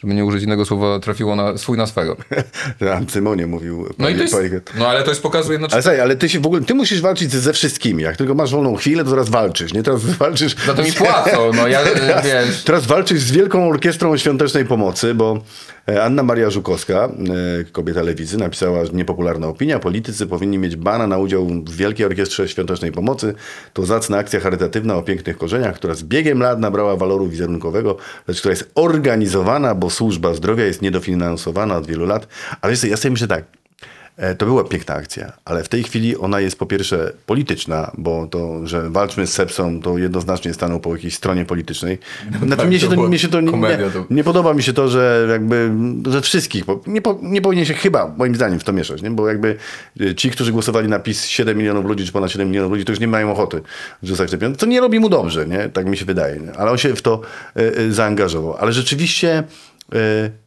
żeby 0.06 0.16
nie 0.16 0.26
użyć 0.26 0.44
innego 0.44 0.66
słowa, 0.66 1.00
trafiło 1.00 1.36
na 1.36 1.58
swój 1.58 1.78
na 1.78 1.88
swego. 1.88 2.18
Tam 2.80 3.10
Symonie 3.10 3.48
mówił. 3.48 3.94
No 4.00 4.10
i 4.10 4.16
to 4.16 4.22
jest, 4.22 4.36
no 4.78 4.88
ale 4.88 5.04
to 5.04 5.10
jest 5.10 5.22
pokazuje, 5.22 5.60
no, 5.60 5.68
Ale 5.72 5.82
słuchaj, 5.82 6.02
ale 6.02 6.16
ty 6.16 6.30
się 6.30 6.40
w 6.40 6.46
ogóle, 6.46 6.62
ty 6.62 6.74
musisz 6.74 7.02
walczyć 7.02 7.32
ze 7.32 7.54
wszystkimi. 7.54 8.04
Jak 8.04 8.18
tylko 8.18 8.34
masz 8.36 8.52
wolną 8.52 8.76
chwilę, 8.76 9.04
to 9.04 9.10
teraz 9.10 9.30
walczysz, 9.30 9.74
nie? 9.74 9.84
Teraz 9.84 10.06
walczysz... 10.20 10.56
za 10.66 10.74
to 10.74 10.84
mi 10.84 10.92
płacą, 10.92 11.52
no 11.54 11.68
ja, 11.68 11.80
e, 11.82 12.22
wiesz... 12.24 12.64
Teraz 12.64 12.86
walczysz 12.86 13.20
z 13.20 13.32
Wielką 13.32 13.70
Orkiestrą 13.70 14.18
Świątecznej 14.18 14.66
Pomocy, 14.66 15.14
bo 15.14 15.42
e, 15.90 16.04
Anna 16.04 16.24
Maria 16.24 16.50
Żukowska, 16.50 17.10
e, 17.60 17.64
kobieta 17.72 18.02
lewicy, 18.02 18.38
napisała, 18.38 18.86
że 18.86 18.92
niepopularna 18.94 19.48
opinia, 19.48 19.80
politycy 19.80 20.28
powinni 20.28 20.58
mieć 20.58 20.76
bana 20.76 21.08
na 21.08 21.18
udział 21.18 21.48
w 21.48 21.76
Wielkiej 21.76 22.06
Orkiestrze 22.06 22.48
Świątecznej 22.48 22.92
Pomocy. 22.92 23.34
To 23.74 23.86
zacna 23.86 24.18
akcja 24.18 24.40
charytatywna 24.40 24.96
o 24.96 25.02
pięknych 25.02 25.38
korzeniach, 25.38 25.76
która 25.76 25.94
z 25.94 26.04
biegiem 26.04 26.42
lat 26.42 26.60
nabrała 26.60 26.96
waloru 26.96 27.28
wizerunkowego, 27.28 27.98
lecz 28.28 28.40
która 28.40 28.52
jest 28.52 28.72
organizowana, 28.76 29.76
bo 29.76 29.90
służba 29.96 30.34
zdrowia 30.34 30.66
jest 30.66 30.82
niedofinansowana 30.82 31.78
od 31.78 31.88
wielu 31.88 32.06
lat. 32.06 32.28
Ale 32.62 32.78
co, 32.78 32.88
ja 32.88 32.98
sobie 32.98 33.12
myślę 33.12 33.28
tak, 33.28 33.44
E, 34.18 34.36
To 34.36 34.46
była 34.46 34.64
piękna 34.64 34.96
akcja, 34.96 35.34
ale 35.46 35.64
w 35.64 35.70
tej 35.70 35.84
chwili 35.84 36.18
ona 36.18 36.40
jest 36.40 36.60
po 36.60 36.66
pierwsze 36.66 37.14
polityczna, 37.26 37.92
bo 37.98 38.28
to, 38.28 38.68
że 38.68 38.90
walczmy 38.90 39.28
z 39.28 39.34
sepsą, 39.34 39.82
to 39.82 39.98
jednoznacznie 39.98 40.54
stanął 40.54 40.80
po 40.80 40.96
jakiejś 40.96 41.16
stronie 41.16 41.46
politycznej. 41.46 41.98
Znaczy, 42.40 42.58
Tak, 42.58 42.68
mnie 42.68 42.80
się 42.80 42.88
to 42.88 43.08
mnie 43.08 43.20
się 43.20 43.28
to, 43.28 43.42
nie, 43.42 43.52
to. 43.52 44.06
nie 44.10 44.24
podoba 44.24 44.54
mi 44.54 44.64
się 44.64 44.74
to, 44.74 44.88
że 44.88 45.28
jakby, 45.32 45.72
że 46.10 46.22
wszystkich, 46.22 46.66
bo 46.66 46.82
nie, 46.88 47.02
po, 47.02 47.20
nie 47.22 47.42
powinien 47.42 47.66
się 47.66 47.74
chyba, 47.74 48.14
moim 48.18 48.36
zdaniem, 48.36 48.60
w 48.60 48.64
to 48.64 48.74
mieszać, 48.74 49.02
nie? 49.02 49.12
bo 49.12 49.28
jakby 49.28 49.58
e, 50.02 50.16
ci, 50.16 50.32
którzy 50.32 50.52
głosowali 50.52 50.88
na 50.88 51.00
PiS 51.00 51.26
7 51.26 51.58
milionów 51.58 51.86
ludzi, 51.86 52.06
czy 52.06 52.12
ponad 52.12 52.32
7 52.32 52.48
milionów 52.50 52.72
ludzi, 52.72 52.86
to 52.86 52.92
już 52.92 53.00
nie 53.00 53.08
mają 53.08 53.32
ochoty 53.32 53.62
rzucać 54.04 54.32
te 54.32 54.38
pieniądze. 54.38 54.60
To 54.60 54.66
nie 54.66 54.82
robi 54.82 55.00
mu 55.00 55.10
dobrze, 55.10 55.48
nie? 55.48 55.70
tak 55.70 55.86
mi 55.86 55.98
się 55.98 56.06
wydaje, 56.06 56.40
nie? 56.40 56.54
ale 56.54 56.72
on 56.72 56.78
się 56.78 56.96
w 56.96 57.02
to 57.02 57.22
e, 57.56 57.78
e, 57.78 57.92
zaangażował. 57.92 58.56
Ale 58.60 58.74
rzeczywiście 58.74 59.44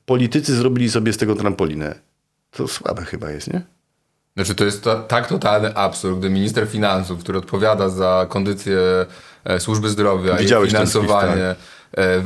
politycy 0.07 0.57
zrobili 0.57 0.90
sobie 0.90 1.12
z 1.12 1.16
tego 1.16 1.35
trampolinę. 1.35 1.95
To 2.50 2.68
słabe 2.68 3.04
chyba 3.04 3.30
jest, 3.30 3.52
nie? 3.52 3.62
Znaczy 4.37 4.54
to 4.54 4.64
jest 4.64 4.85
to, 4.85 4.97
tak 5.02 5.26
totalny 5.28 5.75
absurd, 5.75 6.18
gdy 6.18 6.30
minister 6.30 6.68
finansów, 6.68 7.21
który 7.21 7.38
odpowiada 7.38 7.88
za 7.88 8.26
kondycję 8.28 8.78
e, 9.45 9.61
służby 9.61 9.88
zdrowia 9.88 10.37
Widziałeś 10.37 10.71
i 10.71 10.73
ten 10.73 10.87
finansowanie, 10.87 11.33
wpis, 11.33 11.40
e, 11.42 11.54
w- 11.54 11.77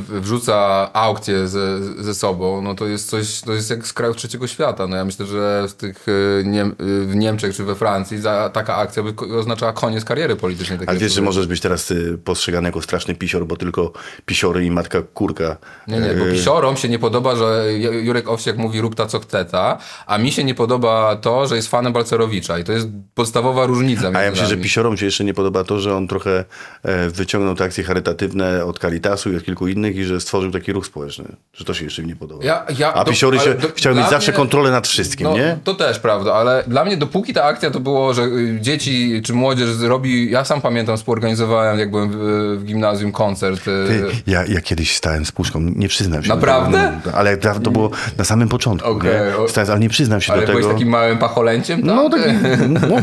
wrzuca 0.09 0.89
aukcję 0.93 1.47
ze, 1.47 1.83
ze 2.03 2.15
sobą, 2.15 2.61
no 2.61 2.75
to 2.75 2.87
jest 2.87 3.09
coś, 3.09 3.41
to 3.41 3.53
jest 3.53 3.69
jak 3.69 3.87
z 3.87 3.93
krajów 3.93 4.17
trzeciego 4.17 4.47
świata. 4.47 4.87
No 4.87 4.95
ja 4.95 5.05
myślę, 5.05 5.25
że 5.25 5.65
w 5.69 5.73
tych 5.73 6.05
e, 6.07 6.43
Niem, 6.43 6.69
e, 6.71 7.05
w 7.05 7.15
Niemczech 7.15 7.55
czy 7.55 7.63
we 7.63 7.75
Francji 7.75 8.21
za, 8.21 8.49
taka 8.53 8.75
akcja 8.75 9.03
by 9.03 9.37
oznaczała 9.37 9.73
koniec 9.73 10.05
kariery 10.05 10.35
politycznej. 10.35 10.79
Ale 10.87 10.99
wiesz, 10.99 11.13
że 11.13 11.21
możesz 11.21 11.47
być 11.47 11.61
teraz 11.61 11.91
y, 11.91 12.17
postrzegany 12.23 12.67
jako 12.67 12.81
straszny 12.81 13.15
pisior, 13.15 13.45
bo 13.47 13.55
tylko 13.57 13.91
pisiory 14.25 14.65
i 14.65 14.71
matka 14.71 15.01
kurka. 15.13 15.57
Nie, 15.87 15.99
nie, 15.99 16.13
bo 16.13 16.27
y, 16.27 16.31
pisiorom 16.31 16.77
się 16.77 16.89
nie 16.89 16.99
podoba, 16.99 17.35
że 17.35 17.65
Ju- 17.67 18.03
Jurek 18.03 18.29
Owsiak 18.29 18.57
mówi 18.57 18.81
rób 18.81 18.95
ta 18.95 19.05
co 19.05 19.19
chce 19.19 19.45
ta, 19.45 19.77
a 20.07 20.17
mi 20.17 20.31
się 20.31 20.43
nie 20.43 20.55
podoba 20.55 21.15
to, 21.15 21.47
że 21.47 21.55
jest 21.55 21.67
fanem 21.67 21.93
Balcerowicza 21.93 22.59
i 22.59 22.63
to 22.63 22.71
jest 22.71 22.87
podstawowa 23.13 23.65
różnica. 23.65 24.11
A 24.13 24.21
ja 24.21 24.31
myślę, 24.31 24.45
że 24.45 24.51
nami. 24.51 24.63
pisiorom 24.63 24.97
się 24.97 25.05
jeszcze 25.05 25.23
nie 25.23 25.33
podoba 25.33 25.63
to, 25.63 25.79
że 25.79 25.95
on 25.95 26.07
trochę 26.07 26.45
e, 26.83 27.09
wyciągnął 27.09 27.55
te 27.55 27.63
akcje 27.63 27.83
charytatywne 27.83 28.65
od 28.65 28.79
Caritasu 28.79 29.31
i 29.31 29.35
od 29.37 29.43
kilku 29.43 29.52
innych 29.67 29.95
i 29.95 30.03
że 30.03 30.21
stworzył 30.21 30.51
taki 30.51 30.73
ruch 30.73 30.85
społeczny. 30.85 31.25
Że 31.53 31.65
to 31.65 31.73
się 31.73 31.83
jeszcze 31.83 32.01
im 32.01 32.07
nie 32.07 32.15
podoba. 32.15 32.45
Ja, 32.45 32.65
ja, 32.79 32.93
A 32.93 33.03
do- 33.03 33.11
pisiory 33.11 33.39
ale 33.39 33.47
się 33.47 33.53
do- 33.53 33.67
chciały 33.75 33.95
mieć 33.95 34.03
dla 34.03 34.11
zawsze 34.11 34.31
mnie- 34.31 34.37
kontrolę 34.37 34.71
nad 34.71 34.87
wszystkim, 34.87 35.27
No, 35.27 35.33
nie? 35.37 35.57
to 35.63 35.73
też 35.75 35.99
prawda, 35.99 36.33
ale 36.33 36.63
dla 36.67 36.85
mnie 36.85 36.97
dopóki 36.97 37.33
ta 37.33 37.43
akcja 37.43 37.71
to 37.71 37.79
było, 37.79 38.13
że 38.13 38.21
y, 38.23 38.57
dzieci 38.61 39.21
czy 39.25 39.33
młodzież 39.33 39.69
zrobi, 39.69 40.31
ja 40.31 40.45
sam 40.45 40.61
pamiętam, 40.61 40.97
współorganizowałem 40.97 41.79
jak 41.79 41.91
byłem 41.91 42.09
w, 42.11 42.15
w 42.59 42.63
gimnazjum 42.65 43.11
koncert. 43.11 43.59
y, 43.59 43.63
Ty, 43.87 44.05
ja, 44.27 44.45
ja 44.45 44.61
kiedyś 44.61 44.95
stałem 44.95 45.25
z 45.25 45.31
puszką, 45.31 45.59
nie 45.75 45.87
przyznam 45.87 46.23
się 46.23 46.29
Naprawdę? 46.29 46.71
do 46.77 46.77
tego. 46.87 46.99
No, 47.05 47.11
ale 47.17 47.37
to, 47.37 47.71
było 47.71 47.91
na 48.17 48.23
samym 48.23 48.49
początku, 48.49 48.89
Okej, 48.89 49.11
nie? 49.41 49.49
Stałem, 49.49 49.69
ale 49.71 49.79
nie 49.79 49.89
przyznam 49.89 50.21
się 50.21 50.33
ale 50.33 50.41
do 50.41 50.47
byłeś 50.47 50.63
tego. 50.63 50.73
takim 50.73 50.89
małym 50.89 51.17
pacholęciem? 51.17 51.81
tam? 51.83 51.95
No 51.95 52.09
taki 52.09 52.29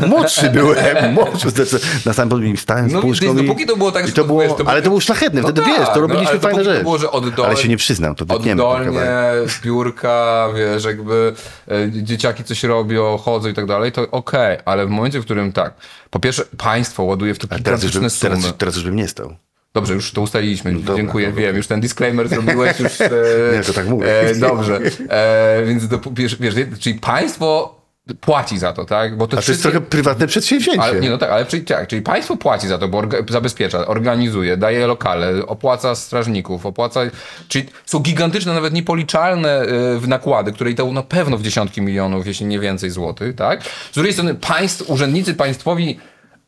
młodszy 0.07 0.49
byłem, 0.53 1.13
młodszy. 1.13 1.47
Na 2.05 2.13
samym 2.13 2.29
początku 2.29 2.57
stałem 2.57 2.89
z 2.89 2.93
No, 2.93 3.01
puszką 3.01 3.25
widzisz, 3.27 3.43
i, 3.43 3.47
dopóki 3.47 3.65
to 3.65 3.75
było 3.77 3.91
tak, 3.91 4.09
i 4.09 4.11
to 4.11 4.21
to, 4.21 4.27
było, 4.27 4.47
to 4.47 4.67
ale 4.67 4.81
to 4.81 4.89
było 4.89 5.01
szlachetne, 5.01 5.41
No 5.41 5.47
wtedy 5.47 5.61
tak, 5.61 5.69
wiesz, 5.79 5.87
to 5.87 5.95
no, 5.95 6.01
robiliśmy 6.01 6.29
ale 6.29 6.39
to 6.41 6.63
rzeczy. 6.63 6.83
było, 6.83 6.97
że 6.97 7.07
oddol- 7.07 7.45
Ale 7.45 7.57
się 7.57 7.69
nie 7.69 7.77
przyznam, 7.77 8.15
to 8.15 8.25
ten 8.25 8.35
Oddolnie, 8.35 8.91
biurka, 9.63 10.47
wiesz, 10.57 10.83
jakby 10.85 11.33
e, 11.67 11.91
dzieciaki 11.91 12.43
coś 12.43 12.63
robią, 12.63 13.17
chodzą 13.17 13.49
i 13.49 13.53
tak 13.53 13.65
dalej, 13.65 13.91
to 13.91 14.11
okej, 14.11 14.57
ale 14.65 14.85
w 14.85 14.89
momencie, 14.89 15.19
w 15.19 15.25
którym 15.25 15.51
tak, 15.51 15.73
po 16.09 16.19
pierwsze 16.19 16.43
państwo 16.57 17.03
ładuje 17.03 17.33
w 17.33 17.39
to 17.39 17.47
gigantyczne 17.47 18.09
sumy. 18.09 18.35
teraz, 18.35 18.53
teraz 18.57 18.75
już 18.75 18.83
bym 18.85 18.95
nie 18.95 19.07
stał. 19.07 19.35
Dobrze, 19.73 19.93
już 19.93 20.11
to 20.11 20.21
ustaliliśmy. 20.21 20.73
dobra, 20.73 20.95
Dziękuję, 20.95 21.27
dobra. 21.27 21.41
wiem. 21.43 21.55
Już 21.55 21.67
ten 21.67 21.81
disclaimer 21.81 22.29
zrobiłeś 22.29 22.79
już. 22.79 23.01
E, 23.01 23.09
Nie, 23.57 23.63
to 23.63 23.73
tak 23.73 23.87
mówię. 23.87 24.21
E, 24.29 24.35
dobrze. 24.35 24.79
E, 25.09 25.63
więc 25.65 25.87
do, 25.87 25.99
wiesz, 26.11 26.35
wiesz, 26.35 26.55
czyli 26.79 26.99
państwo 26.99 27.80
płaci 28.21 28.57
za 28.57 28.73
to, 28.73 28.85
tak? 28.85 29.17
Bo 29.17 29.25
A 29.25 29.27
to 29.27 29.35
jest 29.47 29.61
trochę 29.61 29.81
prywatne 29.81 30.27
przedsięwzięcie. 30.27 30.81
ale, 30.81 30.99
nie, 30.99 31.09
no 31.09 31.17
tak, 31.17 31.29
ale 31.31 31.45
czyli, 31.45 31.63
tak, 31.63 31.87
czyli 31.87 32.01
państwo 32.01 32.37
płaci 32.37 32.67
za 32.67 32.77
to, 32.77 32.87
bo 32.87 32.97
orga, 32.97 33.17
zabezpiecza, 33.29 33.87
organizuje, 33.87 34.57
daje 34.57 34.87
lokale, 34.87 35.45
opłaca 35.47 35.95
strażników, 35.95 36.65
opłaca. 36.65 36.99
Czyli 37.47 37.65
są 37.85 37.99
gigantyczne, 37.99 38.53
nawet 38.53 38.73
niepoliczalne 38.73 39.63
y, 39.63 39.99
w 39.99 40.07
nakłady, 40.07 40.51
które 40.51 40.71
idą 40.71 40.93
na 40.93 41.03
pewno 41.03 41.37
w 41.37 41.41
dziesiątki 41.41 41.81
milionów, 41.81 42.27
jeśli 42.27 42.45
nie 42.45 42.59
więcej 42.59 42.89
złotych, 42.89 43.35
tak? 43.35 43.63
Z 43.91 43.93
drugiej 43.93 44.13
strony 44.13 44.35
państw, 44.35 44.89
urzędnicy 44.89 45.33
państwowi 45.33 45.99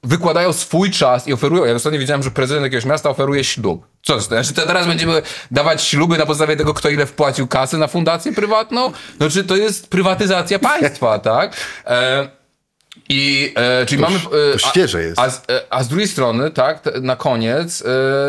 wykładają 0.03 0.53
swój 0.53 0.91
czas 0.91 1.27
i 1.27 1.33
oferują. 1.33 1.65
Ja 1.65 1.73
ostatnio 1.73 1.99
wiedziałem, 1.99 2.23
że 2.23 2.31
prezydent 2.31 2.63
jakiegoś 2.63 2.85
miasta 2.85 3.09
oferuje 3.09 3.43
ślub. 3.43 3.85
Co 4.01 4.13
to 4.13 4.19
znaczy? 4.21 4.53
To 4.53 4.65
teraz 4.67 4.87
będziemy 4.87 5.21
dawać 5.51 5.83
śluby 5.83 6.17
na 6.17 6.25
podstawie 6.25 6.55
tego, 6.57 6.73
kto 6.73 6.89
ile 6.89 7.05
wpłacił 7.05 7.47
kasy 7.47 7.77
na 7.77 7.87
fundację 7.87 8.33
prywatną? 8.33 8.91
No 9.19 9.29
czy 9.29 9.43
to 9.43 9.55
jest 9.55 9.89
prywatyzacja 9.89 10.59
państwa, 10.59 11.19
tak? 11.33 11.57
E, 11.85 12.29
i 13.09 13.53
e, 13.55 13.85
czyli 13.85 14.01
mamy. 14.01 14.17
e, 14.17 14.51
to 14.53 14.57
świeże 14.57 15.03
jest. 15.03 15.19
A, 15.19 15.29
z- 15.29 15.37
e, 15.49 15.61
a 15.69 15.83
z 15.83 15.87
drugiej 15.87 16.07
strony, 16.07 16.51
tak, 16.51 16.83
na 17.01 17.15
koniec 17.15 17.81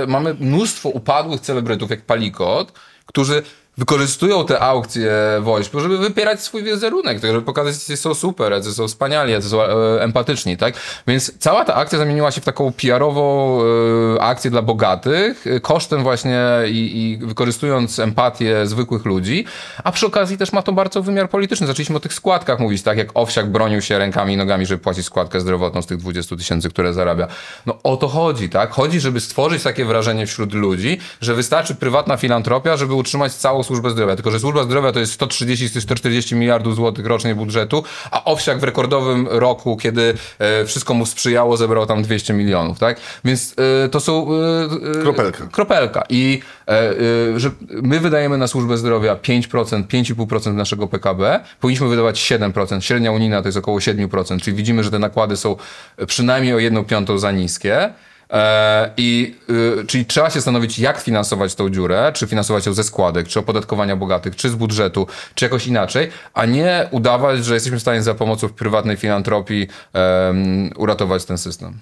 e, 0.02 0.06
mamy 0.06 0.34
mnóstwo 0.40 0.88
upadłych 0.88 1.40
celebrytów 1.40 1.90
jak 1.90 2.00
Palikot, 2.02 2.72
którzy 3.06 3.42
wykorzystują 3.76 4.46
te 4.46 4.60
aukcje 4.60 5.12
Woźpu, 5.40 5.80
żeby 5.80 5.98
wypierać 5.98 6.42
swój 6.42 6.62
wizerunek, 6.62 7.20
tak, 7.20 7.30
żeby 7.30 7.42
pokazać, 7.42 7.86
że 7.86 7.96
są 7.96 8.14
super, 8.14 8.52
jacy 8.52 8.74
są 8.74 8.88
wspaniali, 8.88 9.32
jacy 9.32 9.48
są 9.48 9.62
e, 9.62 10.02
empatyczni, 10.02 10.56
tak? 10.56 10.74
Więc 11.06 11.38
cała 11.38 11.64
ta 11.64 11.74
akcja 11.74 11.98
zamieniła 11.98 12.30
się 12.30 12.40
w 12.40 12.44
taką 12.44 12.72
PR-ową 12.72 13.60
e, 13.62 14.22
akcję 14.22 14.50
dla 14.50 14.62
bogatych, 14.62 15.46
e, 15.46 15.60
kosztem 15.60 16.02
właśnie 16.02 16.40
i, 16.66 17.02
i 17.02 17.26
wykorzystując 17.26 17.98
empatię 17.98 18.66
zwykłych 18.66 19.04
ludzi, 19.04 19.44
a 19.84 19.92
przy 19.92 20.06
okazji 20.06 20.38
też 20.38 20.52
ma 20.52 20.62
to 20.62 20.72
bardzo 20.72 21.02
wymiar 21.02 21.30
polityczny. 21.30 21.66
Zaczęliśmy 21.66 21.96
o 21.96 22.00
tych 22.00 22.14
składkach 22.14 22.58
mówić, 22.60 22.82
tak 22.82 22.98
jak 22.98 23.08
Owsiak 23.14 23.50
bronił 23.50 23.82
się 23.82 23.98
rękami 23.98 24.34
i 24.34 24.36
nogami, 24.36 24.66
żeby 24.66 24.82
płacić 24.82 25.06
składkę 25.06 25.40
zdrowotną 25.40 25.82
z 25.82 25.86
tych 25.86 25.98
20 25.98 26.36
tysięcy, 26.36 26.70
które 26.70 26.92
zarabia. 26.92 27.26
No 27.66 27.78
o 27.82 27.96
to 27.96 28.08
chodzi, 28.08 28.48
tak? 28.48 28.70
Chodzi, 28.70 29.00
żeby 29.00 29.20
stworzyć 29.20 29.62
takie 29.62 29.84
wrażenie 29.84 30.26
wśród 30.26 30.52
ludzi, 30.52 30.98
że 31.20 31.34
wystarczy 31.34 31.74
prywatna 31.74 32.16
filantropia, 32.16 32.76
żeby 32.76 32.94
utrzymać 32.94 33.32
całą 33.32 33.63
służbę 33.64 33.90
zdrowia. 33.90 34.16
Tylko, 34.16 34.30
że 34.30 34.40
służba 34.40 34.62
zdrowia 34.62 34.92
to 34.92 35.00
jest 35.00 35.12
130 35.12 35.68
z 35.68 35.72
tych 35.72 35.82
140 35.82 36.34
miliardów 36.34 36.76
złotych 36.76 37.06
rocznie 37.06 37.34
budżetu, 37.34 37.84
a 38.10 38.24
Owsiak 38.24 38.58
w 38.58 38.64
rekordowym 38.64 39.28
roku, 39.30 39.76
kiedy 39.76 40.14
e, 40.38 40.64
wszystko 40.64 40.94
mu 40.94 41.06
sprzyjało, 41.06 41.56
zebrał 41.56 41.86
tam 41.86 42.02
200 42.02 42.34
milionów, 42.34 42.78
tak? 42.78 43.00
Więc 43.24 43.54
e, 43.84 43.88
to 43.88 44.00
są... 44.00 44.28
E, 44.98 45.02
Kropelka. 45.02 45.46
Kropelka. 45.46 46.02
I 46.08 46.40
że 47.36 47.50
my 47.70 48.00
wydajemy 48.00 48.38
na 48.38 48.46
służbę 48.46 48.76
zdrowia 48.76 49.14
5%, 49.14 49.84
5,5% 49.84 50.54
naszego 50.54 50.86
PKB, 50.86 51.40
powinniśmy 51.60 51.88
wydawać 51.88 52.20
7%. 52.20 52.80
Średnia 52.80 53.12
unijna 53.12 53.42
to 53.42 53.48
jest 53.48 53.58
około 53.58 53.78
7%, 53.78 54.40
czyli 54.40 54.56
widzimy, 54.56 54.84
że 54.84 54.90
te 54.90 54.98
nakłady 54.98 55.36
są 55.36 55.56
przynajmniej 56.06 56.54
o 56.54 56.58
1 56.58 56.84
piątą 56.84 57.18
za 57.18 57.32
niskie. 57.32 57.92
E, 58.30 58.90
I 58.96 59.34
y, 59.82 59.86
czyli 59.86 60.06
trzeba 60.06 60.30
się 60.30 60.34
zastanowić, 60.34 60.78
jak 60.78 61.00
finansować 61.00 61.54
tą 61.54 61.70
dziurę, 61.70 62.12
czy 62.14 62.26
finansować 62.26 62.66
ją 62.66 62.74
ze 62.74 62.84
składek, 62.84 63.28
czy 63.28 63.38
opodatkowania 63.38 63.96
bogatych, 63.96 64.36
czy 64.36 64.50
z 64.50 64.54
budżetu, 64.54 65.06
czy 65.34 65.44
jakoś 65.44 65.66
inaczej, 65.66 66.10
a 66.34 66.46
nie 66.46 66.88
udawać, 66.90 67.44
że 67.44 67.54
jesteśmy 67.54 67.78
w 67.78 67.82
stanie 67.82 68.02
za 68.02 68.14
pomocą 68.14 68.48
prywatnej 68.48 68.96
filantropii 68.96 69.68
em, 69.92 70.70
uratować 70.76 71.24
ten 71.24 71.38
system. 71.38 71.78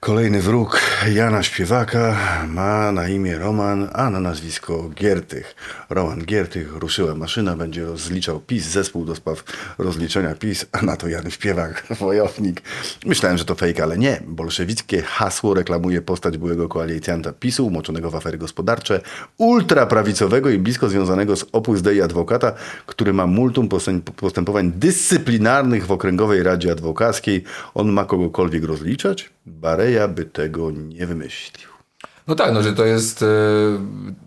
Kolejny 0.00 0.42
wróg 0.42 0.80
Jana 1.14 1.42
Śpiewaka 1.42 2.16
ma 2.48 2.92
na 2.92 3.08
imię 3.08 3.38
Roman, 3.38 3.88
a 3.92 4.10
na 4.10 4.20
nazwisko 4.20 4.90
Giertych. 4.94 5.54
Roman 5.90 6.24
Giertych, 6.24 6.72
ruszyła 6.72 7.14
maszyna, 7.14 7.56
będzie 7.56 7.84
rozliczał 7.84 8.40
PiS, 8.40 8.66
zespół 8.66 9.04
do 9.04 9.14
spraw 9.14 9.44
rozliczenia 9.78 10.34
PiS, 10.34 10.66
a 10.72 10.82
na 10.82 10.96
to 10.96 11.08
Jan 11.08 11.30
Śpiewak, 11.30 11.86
wojownik. 12.00 12.62
Myślałem, 13.06 13.38
że 13.38 13.44
to 13.44 13.54
fake, 13.54 13.82
ale 13.82 13.98
nie. 13.98 14.22
Bolszewickie 14.26 15.02
hasło 15.02 15.54
reklamuje 15.54 16.02
postać 16.02 16.38
byłego 16.38 16.68
koalicjanta 16.68 17.32
PiSu, 17.32 17.66
umoczonego 17.66 18.10
w 18.10 18.16
afery 18.16 18.38
gospodarcze, 18.38 19.00
ultraprawicowego 19.38 20.50
i 20.50 20.58
blisko 20.58 20.88
związanego 20.88 21.36
z 21.36 21.44
Opus 21.52 21.82
Dei 21.82 22.02
adwokata, 22.02 22.52
który 22.86 23.12
ma 23.12 23.26
multum 23.26 23.68
postęp- 23.68 24.00
postępowań 24.00 24.72
dyscyplinarnych 24.72 25.86
w 25.86 25.92
Okręgowej 25.92 26.42
Radzie 26.42 26.72
Adwokackiej. 26.72 27.44
On 27.74 27.92
ma 27.92 28.04
kogokolwiek 28.04 28.64
rozliczać? 28.64 29.30
Bareja 29.48 30.08
by 30.08 30.24
tego 30.24 30.70
nie 30.70 31.06
wymyślił. 31.06 31.68
No 32.26 32.34
tak, 32.34 32.52
no 32.54 32.62
że 32.62 32.72
to 32.72 32.84
jest 32.84 33.22
y, 33.22 33.26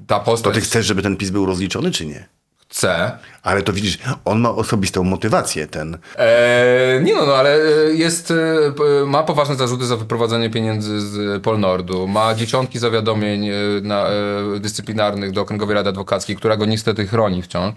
ta 0.08 0.20
To 0.20 0.26
postać 0.26 0.54
ty 0.54 0.62
chcesz, 0.62 0.86
żeby 0.86 1.02
ten 1.02 1.18
PiS 1.18 1.30
był 1.30 1.46
rozliczony, 1.46 1.92
czy 1.92 2.06
nie? 2.06 2.30
C. 2.72 3.12
Ale 3.44 3.62
to 3.62 3.74
widzisz, 3.74 3.98
on 4.26 4.40
ma 4.40 4.50
osobistą 4.50 5.04
motywację, 5.04 5.68
ten. 5.68 5.98
E, 6.18 7.00
nie 7.04 7.14
no, 7.16 7.26
no, 7.26 7.36
ale 7.36 7.58
jest, 7.94 8.32
e, 8.32 9.06
ma 9.06 9.24
poważne 9.24 9.56
zarzuty 9.56 9.86
za 9.86 9.98
wyprowadzenie 9.98 10.50
pieniędzy 10.50 11.02
z 11.02 11.44
Polnordu, 11.44 12.08
ma 12.08 12.36
dziesiątki 12.36 12.80
zawiadomień 12.80 13.48
e, 13.50 13.54
na, 13.82 14.08
e, 14.08 14.60
dyscyplinarnych 14.60 15.32
do 15.32 15.42
Okręgowej 15.42 15.76
Rady 15.76 15.90
Adwokackiej, 15.90 16.36
która 16.36 16.58
go 16.58 16.66
niestety 16.66 17.08
chroni 17.08 17.42
wciąż. 17.42 17.74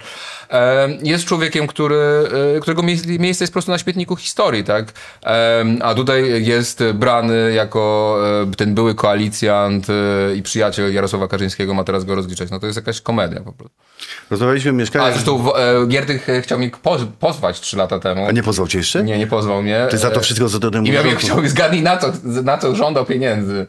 E, 0.50 0.88
jest 1.02 1.24
człowiekiem, 1.24 1.66
który, 1.66 1.98
którego 2.60 2.82
mie- 2.82 3.18
miejsce 3.18 3.44
jest 3.44 3.52
po 3.52 3.54
prostu 3.54 3.70
na 3.70 3.78
śmietniku 3.78 4.16
historii, 4.16 4.64
tak? 4.64 4.92
E, 5.26 5.64
a 5.82 5.94
tutaj 5.94 6.44
jest 6.44 6.84
brany 6.94 7.52
jako 7.54 8.16
ten 8.56 8.74
były 8.74 8.94
koalicjant 8.94 9.86
i 10.36 10.42
przyjaciel 10.42 10.94
Jarosława 10.94 11.28
Kaczyńskiego, 11.28 11.74
ma 11.74 11.84
teraz 11.84 12.04
go 12.04 12.14
rozliczać. 12.14 12.50
No 12.50 12.60
to 12.60 12.66
jest 12.66 12.76
jakaś 12.76 13.00
komedia 13.00 13.40
po 13.40 13.52
prostu. 13.52 13.76
Rozmawialiśmy 14.30 14.72
o 14.96 15.04
A 15.04 15.12
zresztą 15.12 15.54
e, 15.54 15.86
Giertych 15.86 16.28
e, 16.28 16.42
chciał 16.42 16.58
mi 16.58 16.70
poz- 16.70 17.06
pozwać 17.20 17.60
trzy 17.60 17.76
lata 17.76 17.98
temu. 17.98 18.26
A 18.26 18.32
nie 18.32 18.42
pozwał 18.42 18.68
cię 18.68 18.78
jeszcze? 18.78 19.04
Nie, 19.04 19.18
nie 19.18 19.26
pozwał 19.26 19.62
mnie. 19.62 19.86
Ty 19.90 19.98
za 19.98 20.10
to 20.10 20.16
E, 20.16 20.20
wszystko, 20.20 20.48
co 20.48 20.58
do 20.58 20.70
temu 20.70 20.86
I 20.86 20.90
ja 20.92 21.02
bym 21.02 21.16
chciał 21.16 21.46
zgadnij 21.46 21.82
na 21.82 21.96
co, 21.96 22.12
na 22.24 22.58
co 22.58 22.74
żądał 22.74 23.04
pieniędzy. 23.04 23.66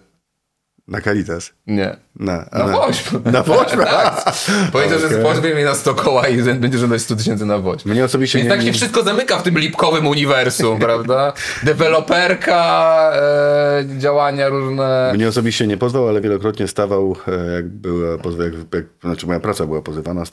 Na 0.87 1.01
Caritas. 1.01 1.53
Nie. 1.67 1.97
Na, 2.15 2.45
a 2.51 2.59
Na 2.59 2.67
woźb. 2.67 3.05
Na 3.31 3.43
woźb? 3.43 3.77
tak. 3.91 4.33
Powiedział, 4.71 4.99
że 4.99 5.05
Okej. 5.05 5.23
pozwie 5.23 5.55
mnie 5.55 5.65
na 5.65 5.75
100 5.75 5.93
koła 5.95 6.27
i 6.27 6.41
będzie 6.43 6.77
żądać 6.77 7.01
100 7.01 7.15
tysięcy 7.15 7.45
na 7.45 7.57
woźb. 7.57 7.85
Mnie 7.85 8.05
osobiście 8.05 8.37
Więc 8.37 8.45
nie, 8.49 8.55
tak 8.55 8.59
się 8.61 8.65
nie, 8.67 8.73
wszystko 8.73 9.03
zamyka 9.03 9.37
w 9.37 9.43
tym 9.43 9.57
lipkowym 9.57 10.07
uniwersum, 10.07 10.79
prawda? 10.79 11.33
Deweloperka, 11.63 13.11
e, 13.15 13.85
działania 13.97 14.49
różne. 14.49 15.11
mnie 15.15 15.27
osobiście 15.27 15.67
nie 15.67 15.77
pozwał, 15.77 16.07
ale 16.07 16.21
wielokrotnie 16.21 16.67
stawał, 16.67 17.15
e, 17.27 17.51
jak 17.53 17.67
była 17.69 18.11
jak, 18.43 18.53
jak, 18.73 18.85
znaczy 19.01 19.27
moja 19.27 19.39
praca 19.39 19.65
była 19.65 19.81
pozywana, 19.81 20.25